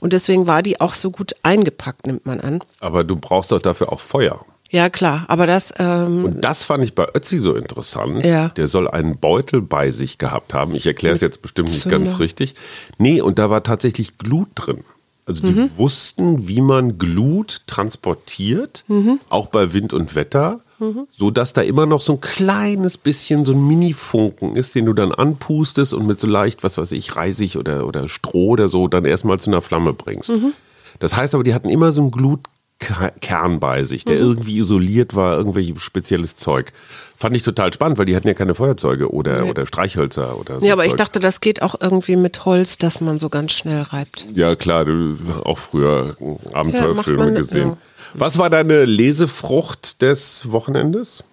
Und 0.00 0.12
deswegen 0.12 0.48
war 0.48 0.62
die 0.62 0.80
auch 0.80 0.94
so 0.94 1.12
gut 1.12 1.36
eingepackt, 1.44 2.08
nimmt 2.08 2.26
man 2.26 2.40
an. 2.40 2.58
Aber 2.80 3.04
du 3.04 3.14
brauchst 3.14 3.52
doch 3.52 3.62
dafür 3.62 3.92
auch 3.92 4.00
Feuer. 4.00 4.44
Ja, 4.70 4.90
klar, 4.90 5.24
aber 5.28 5.46
das. 5.46 5.72
Ähm, 5.78 6.24
und 6.24 6.40
das 6.44 6.64
fand 6.64 6.84
ich 6.84 6.94
bei 6.94 7.06
Ötzi 7.14 7.38
so 7.38 7.54
interessant. 7.54 8.24
Ja. 8.24 8.48
Der 8.48 8.66
soll 8.66 8.88
einen 8.88 9.18
Beutel 9.18 9.62
bei 9.62 9.90
sich 9.90 10.18
gehabt 10.18 10.54
haben. 10.54 10.74
Ich 10.74 10.86
erkläre 10.86 11.14
es 11.14 11.20
jetzt 11.20 11.42
bestimmt 11.42 11.68
nicht 11.68 11.82
Zünder. 11.82 11.98
ganz 11.98 12.18
richtig. 12.18 12.54
Nee, 12.98 13.20
und 13.20 13.38
da 13.38 13.50
war 13.50 13.62
tatsächlich 13.62 14.18
Glut 14.18 14.48
drin. 14.54 14.84
Also 15.26 15.42
die 15.44 15.52
mhm. 15.52 15.70
wussten, 15.76 16.46
wie 16.46 16.60
man 16.60 16.98
Glut 16.98 17.62
transportiert, 17.66 18.84
mhm. 18.86 19.18
auch 19.28 19.48
bei 19.48 19.72
Wind 19.72 19.92
und 19.92 20.14
Wetter, 20.14 20.60
mhm. 20.78 21.08
so 21.10 21.32
dass 21.32 21.52
da 21.52 21.62
immer 21.62 21.84
noch 21.84 22.00
so 22.00 22.12
ein 22.12 22.20
kleines 22.20 22.96
bisschen 22.96 23.44
so 23.44 23.52
ein 23.52 23.66
Mini-Funken 23.66 24.54
ist, 24.54 24.76
den 24.76 24.86
du 24.86 24.92
dann 24.92 25.10
anpustest 25.10 25.94
und 25.94 26.06
mit 26.06 26.20
so 26.20 26.28
leicht, 26.28 26.62
was 26.62 26.78
weiß 26.78 26.92
ich, 26.92 27.16
Reisig 27.16 27.56
oder, 27.56 27.88
oder 27.88 28.08
Stroh 28.08 28.50
oder 28.50 28.68
so 28.68 28.86
dann 28.86 29.04
erstmal 29.04 29.40
zu 29.40 29.50
einer 29.50 29.62
Flamme 29.62 29.92
bringst. 29.92 30.30
Mhm. 30.30 30.52
Das 31.00 31.16
heißt 31.16 31.34
aber, 31.34 31.42
die 31.42 31.54
hatten 31.54 31.70
immer 31.70 31.90
so 31.90 32.02
ein 32.02 32.12
Glut 32.12 32.40
Kern 32.78 33.58
bei 33.58 33.84
sich, 33.84 34.04
der 34.04 34.16
mhm. 34.16 34.22
irgendwie 34.22 34.58
isoliert 34.58 35.14
war, 35.14 35.36
irgendwelches 35.38 35.80
spezielles 35.80 36.36
Zeug. 36.36 36.72
Fand 37.16 37.34
ich 37.34 37.42
total 37.42 37.72
spannend, 37.72 37.98
weil 37.98 38.04
die 38.04 38.14
hatten 38.14 38.28
ja 38.28 38.34
keine 38.34 38.54
Feuerzeuge 38.54 39.10
oder, 39.10 39.42
nee. 39.42 39.50
oder 39.50 39.66
Streichhölzer 39.66 40.38
oder 40.38 40.60
so. 40.60 40.66
Ja, 40.66 40.74
aber 40.74 40.82
Zeug. 40.82 40.90
ich 40.90 40.96
dachte, 40.96 41.20
das 41.20 41.40
geht 41.40 41.62
auch 41.62 41.74
irgendwie 41.80 42.16
mit 42.16 42.44
Holz, 42.44 42.76
dass 42.76 43.00
man 43.00 43.18
so 43.18 43.30
ganz 43.30 43.52
schnell 43.52 43.80
reibt. 43.80 44.26
Ja, 44.34 44.54
klar, 44.56 44.84
du 44.84 45.16
auch 45.44 45.58
früher 45.58 46.16
Abenteuerfilme 46.52 47.30
ja, 47.30 47.38
gesehen. 47.38 47.68
Ja. 47.70 47.76
Was 48.12 48.36
war 48.36 48.50
deine 48.50 48.84
Lesefrucht 48.84 50.02
des 50.02 50.50
Wochenendes? 50.52 51.24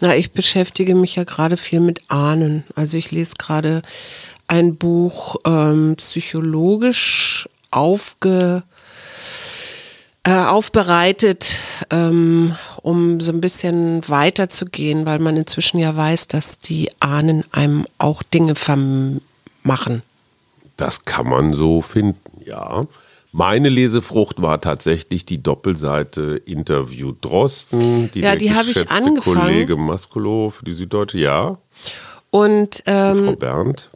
Na, 0.00 0.16
ich 0.16 0.32
beschäftige 0.32 0.94
mich 0.94 1.16
ja 1.16 1.24
gerade 1.24 1.56
viel 1.56 1.80
mit 1.80 2.10
Ahnen. 2.10 2.64
Also 2.74 2.96
ich 2.96 3.10
lese 3.12 3.34
gerade 3.38 3.82
ein 4.48 4.76
Buch 4.76 5.36
ähm, 5.44 5.96
psychologisch 5.96 7.48
aufge 7.70 8.62
äh, 10.26 10.32
aufbereitet, 10.32 11.56
ähm, 11.90 12.56
um 12.82 13.20
so 13.20 13.30
ein 13.30 13.40
bisschen 13.40 14.02
weiterzugehen, 14.08 15.06
weil 15.06 15.20
man 15.20 15.36
inzwischen 15.36 15.78
ja 15.78 15.94
weiß, 15.94 16.26
dass 16.26 16.58
die 16.58 16.90
Ahnen 16.98 17.44
einem 17.52 17.86
auch 17.98 18.24
Dinge 18.24 18.56
vermachen. 18.56 20.02
Das 20.76 21.04
kann 21.04 21.28
man 21.28 21.54
so 21.54 21.80
finden, 21.80 22.42
ja. 22.44 22.86
Meine 23.30 23.68
Lesefrucht 23.68 24.42
war 24.42 24.60
tatsächlich 24.60 25.26
die 25.26 25.40
Doppelseite 25.40 26.42
Interview 26.44 27.12
Drosten, 27.20 28.10
die 28.10 28.20
ja, 28.20 28.34
die 28.34 28.52
habe 28.52 28.70
ich 28.70 28.90
angefangen. 28.90 29.38
Kollege 29.38 29.76
Maskolo 29.76 30.50
für 30.50 30.64
die 30.64 30.72
Süddeutsche, 30.72 31.18
ja. 31.18 31.56
Und 32.30 32.82
ähm, 32.86 33.26
Frau 33.26 33.36
Berndt. 33.36 33.90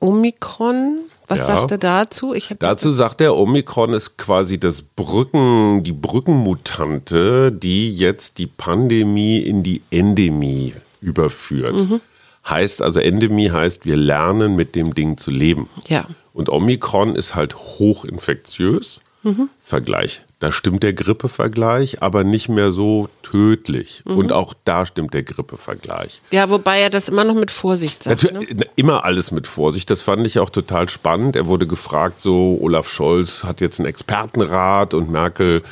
Omikron, 0.00 1.00
was 1.28 1.40
ja. 1.40 1.46
sagt 1.46 1.70
er 1.70 1.78
dazu? 1.78 2.34
dazu 2.58 2.90
sagt 2.90 3.20
er, 3.20 3.36
Omikron 3.36 3.92
ist 3.92 4.16
quasi 4.16 4.58
das 4.58 4.82
Brücken, 4.82 5.84
die 5.84 5.92
Brückenmutante, 5.92 7.52
die 7.52 7.94
jetzt 7.94 8.38
die 8.38 8.46
Pandemie 8.46 9.38
in 9.38 9.62
die 9.62 9.82
Endemie 9.90 10.74
überführt. 11.00 11.74
Mhm. 11.76 12.00
Heißt 12.48 12.80
also, 12.80 12.98
Endemie 13.00 13.50
heißt, 13.50 13.84
wir 13.84 13.96
lernen 13.96 14.56
mit 14.56 14.74
dem 14.74 14.94
Ding 14.94 15.18
zu 15.18 15.30
leben. 15.30 15.68
Ja. 15.88 16.06
Und 16.32 16.48
Omikron 16.48 17.14
ist 17.14 17.34
halt 17.34 17.54
hochinfektiös. 17.56 19.00
Mhm. 19.22 19.50
Vergleich. 19.62 20.22
Da 20.38 20.52
stimmt 20.52 20.82
der 20.82 20.94
Grippevergleich, 20.94 22.02
aber 22.02 22.24
nicht 22.24 22.48
mehr 22.48 22.72
so 22.72 23.10
tödlich. 23.22 24.02
Mhm. 24.06 24.16
Und 24.16 24.32
auch 24.32 24.54
da 24.64 24.86
stimmt 24.86 25.12
der 25.12 25.22
Grippevergleich. 25.22 26.22
Ja, 26.30 26.48
wobei 26.48 26.80
er 26.80 26.88
das 26.88 27.08
immer 27.08 27.24
noch 27.24 27.34
mit 27.34 27.50
Vorsicht 27.50 28.02
sagt. 28.02 28.24
Natürlich, 28.24 28.54
ne? 28.54 28.64
Immer 28.76 29.04
alles 29.04 29.30
mit 29.30 29.46
Vorsicht. 29.46 29.90
Das 29.90 30.00
fand 30.00 30.26
ich 30.26 30.38
auch 30.38 30.48
total 30.48 30.88
spannend. 30.88 31.36
Er 31.36 31.46
wurde 31.46 31.66
gefragt, 31.66 32.20
so 32.20 32.58
Olaf 32.62 32.88
Scholz 32.88 33.44
hat 33.44 33.60
jetzt 33.60 33.78
einen 33.78 33.88
Expertenrat 33.88 34.94
und 34.94 35.10
Merkel, 35.10 35.62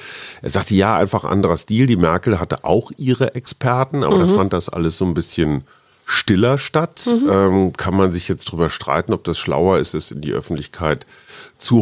er 0.42 0.50
sagte 0.50 0.74
ja, 0.74 0.96
einfach 0.98 1.24
anderer 1.24 1.56
Stil. 1.56 1.86
Die 1.86 1.96
Merkel 1.96 2.38
hatte 2.38 2.64
auch 2.64 2.92
ihre 2.98 3.34
Experten, 3.34 4.04
aber 4.04 4.16
mhm. 4.16 4.28
er 4.28 4.28
fand 4.28 4.52
das 4.52 4.68
alles 4.68 4.98
so 4.98 5.06
ein 5.06 5.14
bisschen 5.14 5.64
stiller 6.04 6.58
statt. 6.58 7.06
Mhm. 7.06 7.30
Ähm, 7.30 7.72
kann 7.74 7.94
man 7.94 8.12
sich 8.12 8.28
jetzt 8.28 8.48
darüber 8.48 8.68
streiten, 8.68 9.14
ob 9.14 9.24
das 9.24 9.38
schlauer 9.38 9.78
ist, 9.78 9.94
es 9.94 10.10
in 10.10 10.20
die 10.20 10.32
Öffentlichkeit 10.32 11.02
zu 11.02 11.27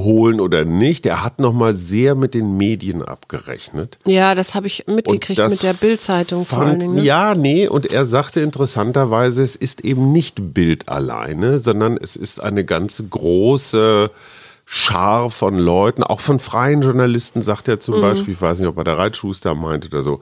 holen 0.05 0.41
oder 0.41 0.65
nicht. 0.65 1.07
Er 1.07 1.23
hat 1.23 1.39
nochmal 1.39 1.75
sehr 1.75 2.15
mit 2.15 2.35
den 2.35 2.57
Medien 2.57 3.03
abgerechnet. 3.03 3.99
Ja, 4.07 4.35
das 4.35 4.55
habe 4.55 4.67
ich 4.67 4.87
mitgekriegt 4.87 5.39
mit 5.49 5.63
der 5.63 5.75
Bildzeitung 5.75 6.47
vor 6.47 6.61
allen 6.61 6.81
Dingen. 6.81 6.95
Ne? 6.97 7.03
Ja, 7.03 7.35
nee, 7.35 7.69
und 7.69 7.87
er 7.87 8.07
sagte 8.07 8.41
interessanterweise, 8.41 9.43
es 9.43 9.55
ist 9.55 9.83
eben 9.83 10.13
nicht 10.13 10.55
Bild 10.55 10.89
alleine, 10.89 11.59
sondern 11.59 11.97
es 11.97 12.17
ist 12.17 12.43
eine 12.43 12.65
ganze 12.65 13.05
große 13.05 14.11
Schar 14.69 15.31
von 15.31 15.57
Leuten, 15.59 16.03
auch 16.03 16.19
von 16.21 16.41
freien 16.41 16.83
Journalisten, 16.83 17.41
sagt 17.41 17.69
er 17.69 17.79
zum 17.79 17.99
mhm. 17.99 18.01
Beispiel, 18.01 18.35
ich 18.35 18.43
weiß 18.43 18.59
nicht, 18.59 18.69
ob 18.69 18.77
er 18.79 18.85
der 18.85 18.99
Reitschuster 18.99 19.55
meint 19.55 19.87
oder 19.87 20.03
so, 20.03 20.21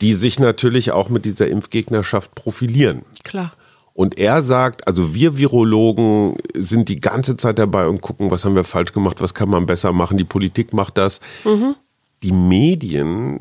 die 0.00 0.14
sich 0.14 0.40
natürlich 0.40 0.90
auch 0.90 1.08
mit 1.08 1.24
dieser 1.24 1.46
Impfgegnerschaft 1.46 2.34
profilieren. 2.34 3.02
Klar. 3.22 3.52
Und 3.94 4.18
er 4.18 4.42
sagt, 4.42 4.88
also 4.88 5.14
wir 5.14 5.38
Virologen 5.38 6.36
sind 6.54 6.88
die 6.88 7.00
ganze 7.00 7.36
Zeit 7.36 7.60
dabei 7.60 7.86
und 7.86 8.00
gucken, 8.00 8.30
was 8.30 8.44
haben 8.44 8.56
wir 8.56 8.64
falsch 8.64 8.92
gemacht, 8.92 9.20
was 9.20 9.34
kann 9.34 9.48
man 9.48 9.66
besser 9.66 9.92
machen. 9.92 10.16
Die 10.16 10.24
Politik 10.24 10.72
macht 10.72 10.98
das. 10.98 11.20
Mhm. 11.44 11.76
Die 12.24 12.32
Medien 12.32 13.38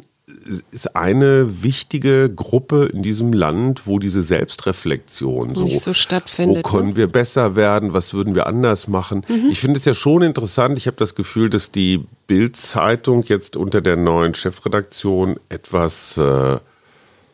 ist 0.72 0.96
eine 0.96 1.64
wichtige 1.64 2.30
Gruppe 2.30 2.86
in 2.86 3.02
diesem 3.02 3.34
Land, 3.34 3.88
wo 3.88 3.98
diese 3.98 4.22
Selbstreflexion 4.22 5.56
so, 5.56 5.68
so 5.68 5.94
stattfindet. 5.94 6.64
Wo 6.64 6.70
können 6.70 6.90
ne? 6.90 6.96
wir 6.98 7.08
besser 7.08 7.56
werden? 7.56 7.94
Was 7.94 8.14
würden 8.14 8.36
wir 8.36 8.46
anders 8.46 8.88
machen? 8.88 9.26
Mhm. 9.28 9.50
Ich 9.52 9.60
finde 9.60 9.80
es 9.80 9.86
ja 9.86 9.94
schon 9.94 10.22
interessant. 10.22 10.78
Ich 10.78 10.88
habe 10.88 10.98
das 10.98 11.16
Gefühl, 11.16 11.50
dass 11.50 11.72
die 11.72 12.06
Bild-Zeitung 12.28 13.24
jetzt 13.24 13.56
unter 13.56 13.82
der 13.82 13.96
neuen 13.96 14.36
Chefredaktion 14.36 15.40
etwas 15.50 16.18
äh, 16.18 16.60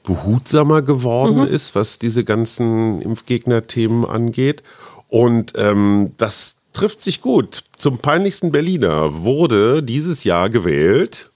behutsamer 0.09 0.81
geworden 0.81 1.41
mhm. 1.41 1.47
ist, 1.47 1.75
was 1.75 1.99
diese 1.99 2.23
ganzen 2.23 3.01
Impfgegner-Themen 3.01 4.05
angeht. 4.05 4.63
Und 5.07 5.53
ähm, 5.55 6.13
das 6.17 6.55
trifft 6.73 7.01
sich 7.03 7.21
gut. 7.21 7.63
Zum 7.77 7.99
peinlichsten 7.99 8.51
Berliner 8.51 9.23
wurde 9.23 9.83
dieses 9.83 10.23
Jahr 10.23 10.49
gewählt. 10.49 11.29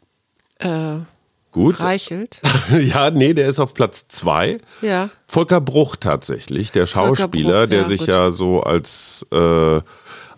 Äh, 0.57 0.97
gut. 1.51 1.79
Reichelt. 1.79 2.41
ja, 2.83 3.11
nee, 3.11 3.33
der 3.33 3.47
ist 3.47 3.59
auf 3.59 3.75
Platz 3.75 4.07
zwei. 4.07 4.59
Ja. 4.81 5.09
Volker 5.27 5.61
Bruch 5.61 5.95
tatsächlich, 5.95 6.71
der 6.71 6.87
Schauspieler, 6.87 7.61
Bruch, 7.61 7.69
der 7.69 7.81
ja, 7.81 7.87
sich 7.87 7.99
gut. 8.01 8.09
ja 8.09 8.31
so 8.31 8.61
als 8.61 9.25
äh, 9.31 9.81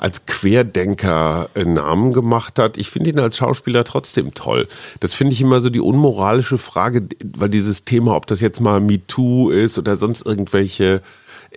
als 0.06 0.28
Querdenker 0.28 1.50
äh, 1.56 1.66
Namen 1.66 2.14
gemacht 2.14 2.60
hat. 2.60 2.78
Ich 2.78 2.92
finde 2.92 3.10
ihn 3.10 3.18
als 3.18 3.38
Schauspieler 3.38 3.84
trotzdem 3.84 4.36
toll. 4.36 4.68
Das 5.00 5.16
finde 5.16 5.34
ich 5.34 5.42
immer 5.42 5.62
so 5.62 5.72
die 5.72 5.80
unmoralische 5.80 6.60
Frage, 6.60 7.08
weil 7.36 7.50
dieses 7.50 7.86
Thema, 7.86 8.16
ob 8.16 8.28
das 8.28 8.40
jetzt 8.40 8.60
mal 8.62 8.80
MeToo 8.80 9.50
ist 9.50 9.80
oder 9.80 9.96
sonst 9.96 10.24
irgendwelche 10.24 11.02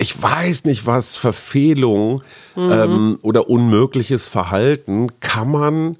ich 0.00 0.22
weiß 0.22 0.64
nicht 0.64 0.86
was, 0.86 1.16
Verfehlung 1.16 2.22
mhm. 2.56 2.70
ähm, 2.72 3.18
oder 3.20 3.50
unmögliches 3.50 4.26
Verhalten, 4.26 5.08
kann 5.20 5.50
man 5.50 5.96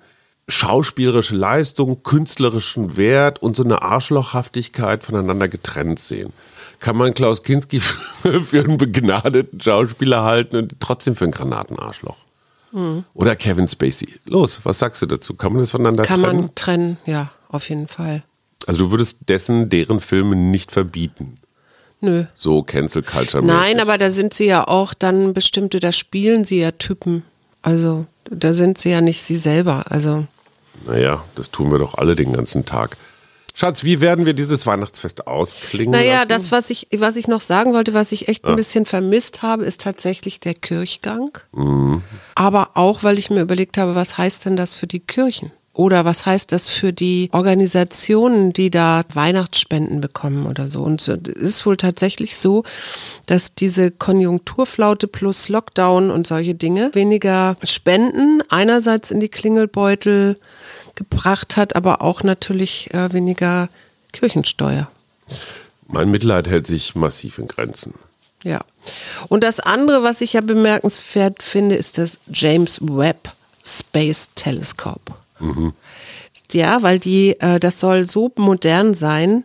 schauspielerische 0.47 1.37
Leistung, 1.37 2.03
künstlerischen 2.03 2.97
Wert 2.97 3.43
und 3.43 3.57
so 3.57 3.65
eine 3.65 3.83
Arschlochhaftigkeit 3.83 5.03
voneinander 5.03 5.49
getrennt 5.49 5.99
sehen. 5.99 6.33
Kann 6.81 6.97
man 6.97 7.13
Klaus 7.13 7.43
Kinski 7.43 7.81
für 7.81 8.65
einen 8.65 8.79
begnadeten 8.79 9.61
Schauspieler 9.61 10.23
halten 10.23 10.57
und 10.57 10.77
trotzdem 10.81 11.15
für 11.15 11.25
einen 11.25 11.33
Granatenarschloch? 11.33 12.28
Mhm. 12.73 13.05
Oder 13.15 13.37
Kevin 13.37 13.69
Spacey. 13.69 14.09
Los, 14.25 14.61
was 14.65 14.79
sagst 14.79 15.03
du 15.03 15.07
dazu? 15.07 15.35
Kann 15.35 15.53
man 15.53 15.61
das 15.61 15.71
voneinander 15.71 16.05
Kann 16.05 16.21
trennen? 16.21 16.33
Kann 16.33 16.41
man 16.41 16.55
trennen, 16.55 16.99
ja, 17.07 17.31
auf 17.49 17.69
jeden 17.69 17.89
Fall. 17.89 18.23
Also 18.67 18.85
du 18.85 18.91
würdest 18.91 19.19
dessen, 19.29 19.69
deren 19.69 20.01
Filme 20.01 20.37
nicht 20.37 20.73
verbieten? 20.73 21.39
Nö. 22.01 22.25
So 22.35 22.63
Cancel 22.63 23.03
Culture. 23.03 23.43
-mäßig. 23.43 23.47
Nein, 23.47 23.81
aber 23.81 23.99
da 23.99 24.11
sind 24.11 24.35
sie 24.35 24.47
ja 24.47 24.67
auch 24.67 24.95
dann 24.95 25.35
bestimmte, 25.35 25.81
da 25.81 25.93
spielen 25.93 26.45
sie 26.45 26.61
ja 26.61 26.71
Typen. 26.73 27.25
Also 27.63 28.07
da 28.31 28.55
sind 28.55 28.79
sie 28.79 28.91
ja 28.91 29.01
nicht 29.01 29.23
sie 29.23 29.39
selber. 29.39 29.85
Also. 29.91 30.27
Naja, 30.87 31.25
das 31.35 31.51
tun 31.51 31.73
wir 31.73 31.79
doch 31.79 31.95
alle 31.95 32.15
den 32.15 32.33
ganzen 32.33 32.65
Tag. 32.65 32.97
Schatz, 33.59 33.83
wie 33.83 34.01
werden 34.01 34.25
wir 34.25 34.35
dieses 34.35 34.69
Weihnachtsfest 34.69 35.27
ausklingen? 35.27 35.91
Naja, 35.91 36.19
lassen? 36.19 36.29
das, 36.29 36.53
was 36.53 36.71
ich, 36.71 36.87
was 36.97 37.17
ich 37.17 37.27
noch 37.27 37.41
sagen 37.41 37.73
wollte, 37.73 37.93
was 37.93 38.13
ich 38.13 38.29
echt 38.29 38.45
ein 38.45 38.53
ah. 38.53 38.55
bisschen 38.55 38.87
vermisst 38.87 39.43
habe, 39.43 39.65
ist 39.65 39.81
tatsächlich 39.81 40.39
der 40.39 40.55
Kirchgang. 40.55 41.37
Mhm. 41.51 42.03
Aber 42.37 42.71
auch, 42.75 43.03
weil 43.03 43.19
ich 43.19 43.31
mir 43.31 43.41
überlegt 43.41 43.77
habe, 43.77 43.97
was 43.97 44.17
heißt 44.17 44.45
denn 44.45 44.55
das 44.55 44.77
für 44.77 44.87
die 44.87 45.01
Kirchen? 45.01 45.51
Oder 45.79 46.05
was 46.05 46.27
heißt 46.27 46.51
das 46.51 46.69
für 46.69 46.93
die 46.93 47.29
Organisationen, 47.31 48.53
die 48.53 48.69
da 48.69 49.05
Weihnachtsspenden 49.15 50.01
bekommen 50.01 50.49
oder 50.49 50.67
so? 50.67 50.83
Und 50.83 51.07
es 51.07 51.29
ist 51.29 51.67
wohl 51.67 51.77
tatsächlich 51.77 52.37
so, 52.37 52.65
dass 53.27 53.55
diese 53.55 53.93
Konjunkturflaute 53.93 55.07
plus 55.07 55.49
Lockdown 55.49 56.11
und 56.11 56.27
solche 56.27 56.57
Dinge 56.57 56.91
weniger 56.95 57.57
Spenden 57.63 58.43
einerseits 58.49 59.13
in 59.13 59.21
die 59.21 59.29
Klingelbeutel 59.29 60.41
gebracht 60.97 61.57
hat, 61.57 61.77
aber 61.77 62.03
auch 62.03 62.25
natürlich 62.25 62.93
äh, 62.93 63.13
weniger 63.13 63.69
Kirchensteuer. 64.11 64.91
Mein 65.87 66.11
Mitleid 66.11 66.49
hält 66.49 66.67
sich 66.67 66.97
massiv 66.97 67.39
in 67.39 67.47
Grenzen. 67.47 67.95
Ja. 68.43 68.63
Und 69.29 69.45
das 69.45 69.61
andere, 69.61 70.03
was 70.03 70.23
ich 70.23 70.33
ja 70.33 70.41
bemerkenswert 70.41 71.41
finde, 71.41 71.77
ist 71.77 71.99
das 71.99 72.19
James 72.33 72.81
Webb 72.81 73.31
Space 73.65 74.31
Telescope. 74.35 75.15
Mhm. 75.41 75.73
Ja, 76.53 76.83
weil 76.83 76.99
die, 76.99 77.39
äh, 77.41 77.61
das 77.61 77.81
soll 77.81 78.07
so 78.07 78.33
modern 78.37 78.95
sein, 78.95 79.45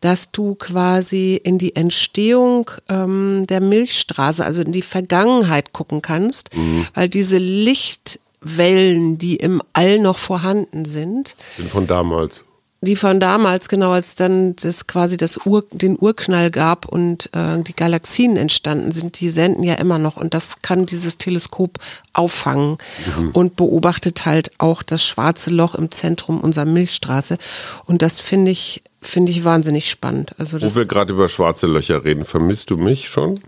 dass 0.00 0.30
du 0.30 0.54
quasi 0.54 1.40
in 1.42 1.56
die 1.56 1.76
Entstehung 1.76 2.70
ähm, 2.90 3.46
der 3.48 3.60
Milchstraße, 3.62 4.44
also 4.44 4.60
in 4.60 4.72
die 4.72 4.82
Vergangenheit 4.82 5.72
gucken 5.72 6.02
kannst, 6.02 6.54
mhm. 6.54 6.86
weil 6.92 7.08
diese 7.08 7.38
Licht 7.38 8.20
Wellen, 8.44 9.16
die 9.16 9.36
im 9.36 9.62
All 9.72 9.98
noch 9.98 10.18
vorhanden 10.18 10.84
sind. 10.84 11.34
Sind 11.56 11.70
von 11.70 11.86
damals. 11.86 12.44
Die 12.84 12.96
von 12.96 13.18
damals, 13.18 13.68
genau, 13.68 13.92
als 13.92 14.14
dann 14.14 14.56
das 14.56 14.86
quasi 14.86 15.16
das 15.16 15.46
Ur, 15.46 15.64
den 15.70 15.96
Urknall 15.98 16.50
gab 16.50 16.86
und 16.86 17.30
äh, 17.34 17.62
die 17.62 17.74
Galaxien 17.74 18.36
entstanden 18.36 18.92
sind, 18.92 19.20
die 19.20 19.30
senden 19.30 19.64
ja 19.64 19.74
immer 19.74 19.98
noch 19.98 20.16
und 20.16 20.34
das 20.34 20.60
kann 20.60 20.86
dieses 20.86 21.16
Teleskop 21.16 21.78
auffangen 22.12 22.78
mhm. 23.18 23.30
und 23.30 23.56
beobachtet 23.56 24.26
halt 24.26 24.52
auch 24.58 24.82
das 24.82 25.04
schwarze 25.04 25.50
Loch 25.50 25.74
im 25.74 25.90
Zentrum 25.90 26.40
unserer 26.40 26.66
Milchstraße. 26.66 27.38
Und 27.86 28.02
das 28.02 28.20
finde 28.20 28.50
ich, 28.50 28.82
finde 29.00 29.32
ich 29.32 29.44
wahnsinnig 29.44 29.88
spannend. 29.88 30.34
Also 30.38 30.60
Wo 30.60 30.74
wir 30.74 30.86
gerade 30.86 31.12
über 31.12 31.28
schwarze 31.28 31.66
Löcher 31.66 32.04
reden, 32.04 32.24
vermisst 32.24 32.70
du 32.70 32.76
mich 32.76 33.08
schon? 33.08 33.40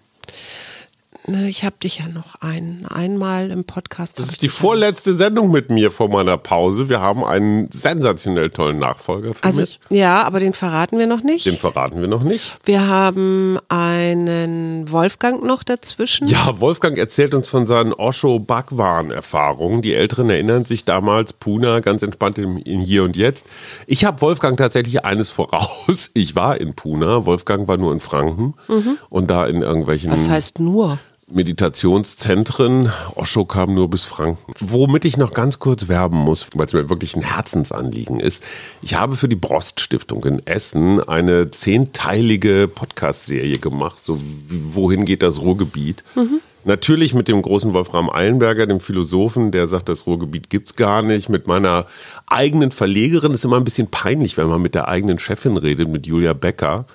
Ne, 1.29 1.49
ich 1.49 1.65
habe 1.65 1.75
dich 1.83 1.99
ja 1.99 2.07
noch 2.07 2.37
ein, 2.41 2.87
einmal 2.89 3.51
im 3.51 3.65
Podcast. 3.65 4.17
Das 4.19 4.27
ist 4.27 4.43
die 4.43 4.49
vorletzte 4.49 5.11
noch. 5.11 5.19
Sendung 5.19 5.51
mit 5.51 5.71
mir 5.71 5.91
vor 5.91 6.09
meiner 6.09 6.37
Pause. 6.37 6.89
Wir 6.89 7.01
haben 7.01 7.25
einen 7.25 7.69
sensationell 7.73 8.51
tollen 8.51 8.79
Nachfolger 8.79 9.35
für 9.35 9.43
also, 9.43 9.63
mich. 9.63 9.81
Ja, 9.91 10.23
aber 10.23 10.39
den 10.39 10.53
verraten 10.53 10.99
wir 10.99 11.09
noch 11.09 11.25
nicht. 11.25 11.45
Den 11.45 11.57
verraten 11.57 12.01
wir 12.01 12.07
noch 12.07 12.23
nicht. 12.23 12.57
Wir 12.65 12.87
haben 12.87 13.59
einen 13.69 14.89
Wolfgang 14.93 15.43
noch 15.43 15.65
dazwischen. 15.65 16.29
Ja, 16.29 16.61
Wolfgang 16.61 16.97
erzählt 16.97 17.35
uns 17.35 17.49
von 17.49 17.67
seinen 17.67 17.93
Osho 17.93 18.39
Bhagwan 18.39 19.11
Erfahrungen. 19.11 19.83
Die 19.83 19.95
Älteren 19.95 20.31
erinnern 20.31 20.65
sich 20.65 20.85
damals 20.85 21.33
Puna 21.33 21.81
ganz 21.81 22.05
entspannt 22.05 22.39
in, 22.39 22.59
in 22.59 22.81
Hier 22.81 23.03
und 23.03 23.17
Jetzt. 23.17 23.47
Ich 23.89 24.05
habe 24.05 24.21
Wolfgang 24.21 24.57
tatsächlich 24.57 25.05
eines 25.05 25.31
voraus. 25.31 26.11
Ich 26.15 26.35
war 26.35 26.61
in 26.61 26.75
Puna. 26.75 27.27
Wolfgang 27.27 27.69
war 27.69 27.77
nur 27.77 27.93
in 27.93 28.01
Franken 28.01 28.55
mhm. 28.69 28.99
und 29.11 29.31
da 29.31 29.47
in 29.47 29.63
irgendwelchen. 29.63 30.11
Was 30.11 30.29
heißt 30.29 30.61
nur? 30.61 30.99
Meditationszentren. 31.29 32.93
Osho 33.17 33.45
kam 33.45 33.75
nur 33.75 33.91
bis 33.91 34.05
Franken. 34.05 34.53
Womit 34.61 35.05
ich 35.05 35.17
noch 35.17 35.35
ganz 35.35 35.59
kurz 35.59 35.89
werben 35.89 36.19
muss, 36.19 36.47
weil 36.55 36.67
es 36.67 36.73
mir 36.73 36.89
wirklich 36.89 37.17
ein 37.17 37.23
Herzensanliegen 37.23 38.21
ist. 38.21 38.45
Ich 38.81 38.95
habe 38.95 39.17
für 39.17 39.29
die 39.29 39.37
Brost 39.37 39.81
Stiftung 39.81 40.25
in 40.25 40.47
Essen 40.47 41.01
eine 41.01 41.51
zehnteilige 41.51 42.69
Podcast-Serie 42.73 43.59
gemacht, 43.59 44.05
so 44.05 44.21
wohin 44.49 45.05
geht 45.05 45.23
das 45.23 45.41
Ruhrgebiet. 45.41 46.05
Mhm. 46.15 46.41
Natürlich 46.65 47.15
mit 47.15 47.29
dem 47.29 47.43
großen 47.43 47.73
Wolfram 47.75 48.11
Eilenberger, 48.11 48.67
dem 48.67 48.81
Philosophen, 48.81 49.51
der 49.51 49.69
sagt, 49.69 49.89
das 49.89 50.07
Ruhrgebiet 50.07 50.51
gibt's 50.51 50.75
gar 50.75 51.03
nicht. 51.03 51.29
Mit 51.29 51.47
meiner 51.47 51.87
eigenen 52.27 52.73
Verlegerin 52.73 53.33
ist 53.33 53.45
immer 53.45 53.57
ein 53.57 53.65
bisschen 53.65 53.89
peinlich, 53.89 54.37
wenn 54.37 54.49
man 54.49 54.63
mit 54.63 54.75
der 54.75 54.89
eigenen 54.89 55.19
Chefin 55.19 55.57
redet, 55.57 55.89
mit 55.89 56.07
Julia 56.07 56.33
Becker 56.33 56.87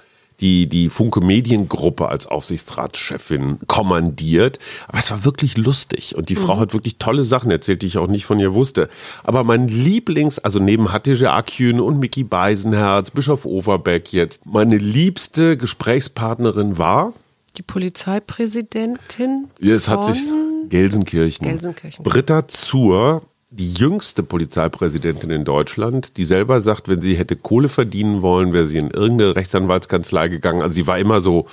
die, 0.42 0.68
die 0.68 0.90
Funke 0.90 1.22
Mediengruppe 1.22 2.10
als 2.10 2.28
Aufsichtsratschefin 2.28 3.60
kommandiert. 3.68 4.60
Aber 4.88 5.00
es 5.00 5.12
war 5.12 5.24
wirklich 5.24 5.58
lustig 5.58 6.16
und 6.16 6.30
die 6.30 6.36
Frau 6.36 6.56
mhm. 6.56 6.60
hat 6.60 6.74
wirklich 6.74 6.98
tolle 6.98 7.24
Sachen 7.24 7.52
erzählt, 7.52 7.84
die 7.84 7.88
ich 7.88 7.98
auch 7.98 8.08
nicht 8.08 8.26
von 8.26 8.40
ihr 8.40 8.54
wusste. 8.54 8.90
Aber 9.24 9.44
mein 9.44 9.68
Lieblings, 9.68 10.40
also 10.40 10.60
neben 10.60 10.92
Hatice 10.92 11.24
Akün 11.24 11.80
und 11.80 12.00
Mickey 12.00 12.24
Beisenherz, 12.24 13.12
Bischof 13.12 13.46
Overbeck 13.46 14.12
jetzt, 14.12 14.46
meine 14.46 14.78
liebste 14.78 15.58
Gesprächspartnerin 15.58 16.78
war 16.78 17.14
die 17.58 17.64
Polizeipräsidentin. 17.64 19.48
Ja, 19.60 19.76
es 19.76 19.90
hat 19.90 20.06
sich 20.06 20.22
Gelsenkirchen. 20.70 21.46
Gelsenkirchen. 21.46 22.04
Britta 22.04 22.48
Zur 22.48 23.24
die 23.54 23.74
jüngste 23.74 24.24
Polizeipräsidentin 24.24 25.30
in 25.30 25.44
Deutschland, 25.44 26.16
die 26.16 26.24
selber 26.24 26.62
sagt, 26.62 26.88
wenn 26.88 27.02
sie 27.02 27.16
hätte 27.16 27.36
Kohle 27.36 27.68
verdienen 27.68 28.22
wollen, 28.22 28.54
wäre 28.54 28.66
sie 28.66 28.78
in 28.78 28.92
irgendeine 28.92 29.36
Rechtsanwaltskanzlei 29.36 30.30
gegangen. 30.30 30.62
Also 30.62 30.76
sie 30.76 30.88
war 30.88 30.98
immer 30.98 31.20
so, 31.20 31.48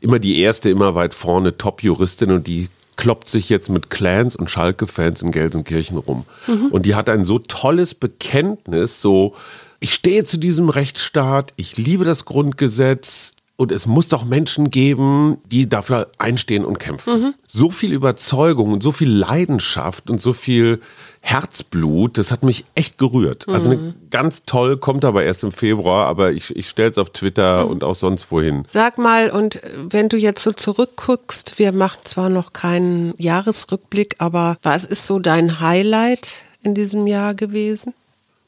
immer 0.00 0.18
die 0.18 0.40
erste, 0.40 0.68
immer 0.68 0.96
weit 0.96 1.14
vorne 1.14 1.56
Top-Juristin 1.56 2.32
und 2.32 2.48
die 2.48 2.68
kloppt 2.96 3.28
sich 3.28 3.48
jetzt 3.48 3.70
mit 3.70 3.88
Clans 3.88 4.34
und 4.34 4.50
Schalke-Fans 4.50 5.22
in 5.22 5.30
Gelsenkirchen 5.30 5.96
rum. 5.96 6.26
Mhm. 6.48 6.66
Und 6.66 6.86
die 6.86 6.96
hat 6.96 7.08
ein 7.08 7.24
so 7.24 7.38
tolles 7.38 7.94
Bekenntnis, 7.94 9.00
so, 9.00 9.34
ich 9.78 9.94
stehe 9.94 10.24
zu 10.24 10.38
diesem 10.38 10.68
Rechtsstaat, 10.68 11.52
ich 11.56 11.76
liebe 11.76 12.04
das 12.04 12.24
Grundgesetz, 12.24 13.32
und 13.56 13.70
es 13.70 13.86
muss 13.86 14.08
doch 14.08 14.24
Menschen 14.24 14.70
geben, 14.70 15.38
die 15.46 15.68
dafür 15.68 16.08
einstehen 16.18 16.64
und 16.64 16.78
kämpfen. 16.78 17.20
Mhm. 17.20 17.34
So 17.46 17.70
viel 17.70 17.92
Überzeugung 17.92 18.72
und 18.72 18.82
so 18.82 18.90
viel 18.90 19.08
Leidenschaft 19.08 20.10
und 20.10 20.20
so 20.20 20.32
viel 20.32 20.80
Herzblut, 21.20 22.18
das 22.18 22.32
hat 22.32 22.42
mich 22.42 22.64
echt 22.74 22.98
gerührt. 22.98 23.48
Also 23.48 23.70
mhm. 23.70 23.76
Also 23.76 23.94
ganz 24.10 24.42
toll, 24.44 24.76
kommt 24.76 25.04
aber 25.04 25.24
erst 25.24 25.44
im 25.44 25.52
Februar, 25.52 26.06
aber 26.06 26.32
ich, 26.32 26.54
ich 26.54 26.68
stelle 26.68 26.90
es 26.90 26.98
auf 26.98 27.10
Twitter 27.10 27.64
mhm. 27.64 27.70
und 27.70 27.84
auch 27.84 27.94
sonst 27.94 28.30
wohin. 28.32 28.64
Sag 28.68 28.98
mal, 28.98 29.30
und 29.30 29.60
wenn 29.88 30.08
du 30.08 30.16
jetzt 30.16 30.42
so 30.42 30.52
zurückguckst, 30.52 31.58
wir 31.58 31.72
machen 31.72 32.00
zwar 32.04 32.28
noch 32.28 32.52
keinen 32.52 33.14
Jahresrückblick, 33.18 34.16
aber 34.18 34.58
was 34.62 34.84
ist 34.84 35.06
so 35.06 35.20
dein 35.20 35.60
Highlight 35.60 36.44
in 36.62 36.74
diesem 36.74 37.06
Jahr 37.06 37.34
gewesen? 37.34 37.94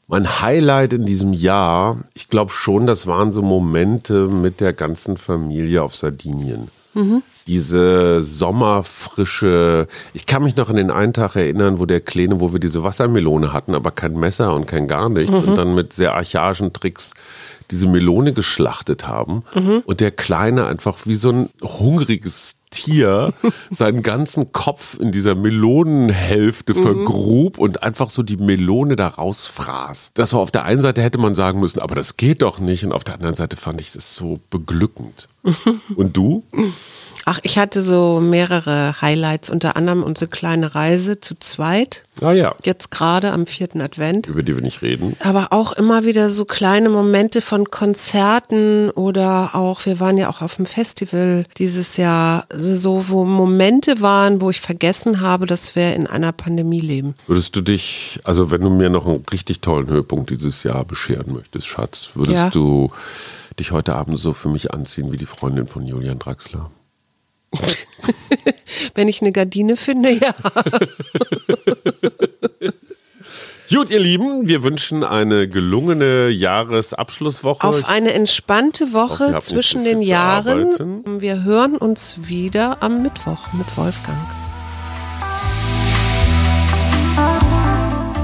Mein 0.07 0.41
Highlight 0.41 0.93
in 0.93 1.05
diesem 1.05 1.33
Jahr, 1.33 1.97
ich 2.13 2.29
glaube 2.29 2.51
schon, 2.51 2.87
das 2.87 3.07
waren 3.07 3.33
so 3.33 3.41
Momente 3.41 4.27
mit 4.27 4.61
der 4.61 4.71
ganzen 4.71 5.17
Familie 5.17 5.83
auf 5.83 5.95
Sardinien. 5.95 6.69
Mhm. 6.93 7.23
Diese 7.45 8.21
sommerfrische, 8.21 9.87
ich 10.13 10.25
kann 10.25 10.43
mich 10.43 10.55
noch 10.55 10.69
an 10.69 10.77
den 10.77 10.91
einen 10.91 11.13
Tag 11.13 11.35
erinnern, 11.35 11.79
wo 11.79 11.85
der 11.85 11.99
Kleine, 11.99 12.39
wo 12.39 12.53
wir 12.53 12.59
diese 12.59 12.83
Wassermelone 12.83 13.53
hatten, 13.53 13.75
aber 13.75 13.91
kein 13.91 14.17
Messer 14.17 14.53
und 14.55 14.65
kein 14.65 14.87
gar 14.87 15.09
nichts 15.09 15.43
mhm. 15.43 15.49
und 15.49 15.55
dann 15.57 15.75
mit 15.75 15.93
sehr 15.93 16.13
archaischen 16.13 16.73
Tricks 16.73 17.13
diese 17.69 17.87
Melone 17.87 18.33
geschlachtet 18.33 19.07
haben 19.07 19.43
mhm. 19.53 19.83
und 19.85 19.99
der 19.99 20.11
Kleine 20.11 20.67
einfach 20.67 20.99
wie 21.05 21.15
so 21.15 21.31
ein 21.31 21.49
hungriges 21.61 22.56
Tier 22.69 23.33
seinen 23.69 24.03
ganzen 24.03 24.51
Kopf 24.51 24.99
in 24.99 25.11
dieser 25.11 25.35
Melonenhälfte 25.35 26.73
mhm. 26.73 26.81
vergrub 26.81 27.57
und 27.57 27.83
einfach 27.83 28.09
so 28.09 28.23
die 28.23 28.37
Melone 28.37 28.95
da 28.95 29.07
rausfraß. 29.07 30.11
Das 30.13 30.33
war 30.33 30.41
auf 30.41 30.51
der 30.51 30.65
einen 30.65 30.81
Seite 30.81 31.01
hätte 31.01 31.17
man 31.17 31.35
sagen 31.35 31.59
müssen, 31.59 31.79
aber 31.79 31.95
das 31.95 32.17
geht 32.17 32.41
doch 32.41 32.59
nicht. 32.59 32.83
Und 32.83 32.91
auf 32.91 33.03
der 33.03 33.15
anderen 33.15 33.35
Seite 33.35 33.57
fand 33.57 33.81
ich 33.81 33.91
das 33.91 34.15
so 34.15 34.39
beglückend. 34.49 35.27
Und 35.95 36.17
du? 36.17 36.43
Ach, 37.29 37.39
ich 37.43 37.57
hatte 37.57 37.81
so 37.81 38.21
mehrere 38.21 39.01
Highlights, 39.01 39.49
unter 39.49 39.75
anderem 39.75 40.01
unsere 40.01 40.29
kleine 40.29 40.75
Reise 40.75 41.19
zu 41.19 41.37
zweit. 41.37 42.05
Ah 42.21 42.31
ja. 42.31 42.55
Jetzt 42.63 42.89
gerade 42.89 43.33
am 43.33 43.47
vierten 43.47 43.81
Advent. 43.81 44.27
Über 44.27 44.43
die 44.43 44.55
wir 44.55 44.63
nicht 44.63 44.81
reden. 44.81 45.17
Aber 45.19 45.47
auch 45.51 45.73
immer 45.73 46.05
wieder 46.05 46.29
so 46.29 46.45
kleine 46.45 46.87
Momente 46.87 47.41
von 47.41 47.69
Konzerten 47.69 48.89
oder 48.91 49.55
auch, 49.55 49.85
wir 49.85 49.99
waren 49.99 50.17
ja 50.17 50.29
auch 50.29 50.41
auf 50.41 50.55
dem 50.55 50.65
Festival 50.65 51.43
dieses 51.57 51.97
Jahr, 51.97 52.45
so 52.49 53.09
wo 53.09 53.25
Momente 53.25 53.99
waren, 53.99 54.39
wo 54.39 54.49
ich 54.49 54.61
vergessen 54.61 55.19
habe, 55.19 55.47
dass 55.47 55.75
wir 55.75 55.95
in 55.95 56.07
einer 56.07 56.31
Pandemie 56.31 56.79
leben. 56.79 57.13
Würdest 57.27 57.53
du 57.57 57.61
dich, 57.61 58.21
also 58.23 58.51
wenn 58.51 58.61
du 58.61 58.69
mir 58.69 58.89
noch 58.89 59.05
einen 59.05 59.25
richtig 59.29 59.59
tollen 59.59 59.87
Höhepunkt 59.87 60.29
dieses 60.29 60.63
Jahr 60.63 60.85
bescheren 60.85 61.33
möchtest, 61.33 61.67
Schatz, 61.67 62.11
würdest 62.13 62.37
ja. 62.37 62.49
du 62.51 62.89
dich 63.59 63.73
heute 63.73 63.95
Abend 63.95 64.17
so 64.17 64.31
für 64.31 64.47
mich 64.47 64.73
anziehen 64.73 65.11
wie 65.11 65.17
die 65.17 65.25
Freundin 65.25 65.67
von 65.67 65.85
Julian 65.85 66.19
Draxler? 66.19 66.71
Wenn 68.95 69.07
ich 69.07 69.21
eine 69.21 69.31
Gardine 69.31 69.77
finde, 69.77 70.11
ja. 70.11 70.33
Gut, 73.69 73.89
ihr 73.89 73.99
Lieben, 73.99 74.47
wir 74.47 74.63
wünschen 74.63 75.03
eine 75.03 75.49
gelungene 75.49 76.29
Jahresabschlusswoche. 76.29 77.67
Auf 77.67 77.89
eine 77.89 78.13
entspannte 78.13 78.93
Woche 78.93 79.37
zwischen 79.39 79.83
den 79.83 80.01
Jahren. 80.01 81.03
Wir 81.19 81.43
hören 81.43 81.75
uns 81.75 82.15
wieder 82.23 82.77
am 82.81 83.03
Mittwoch 83.03 83.51
mit 83.51 83.65
Wolfgang. 83.75 84.17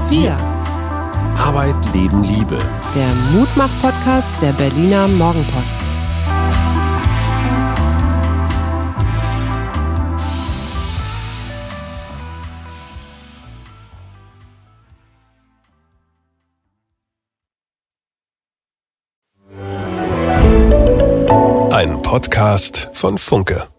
Wir. 0.08 0.32
Arbeit, 1.36 1.76
Leben, 1.92 2.22
Liebe. 2.24 2.58
Der 2.94 3.14
Mutmach-Podcast 3.32 4.32
der 4.40 4.54
Berliner 4.54 5.08
Morgenpost. 5.08 5.92
Podcast 22.14 22.90
von 22.92 23.18
Funke. 23.18 23.73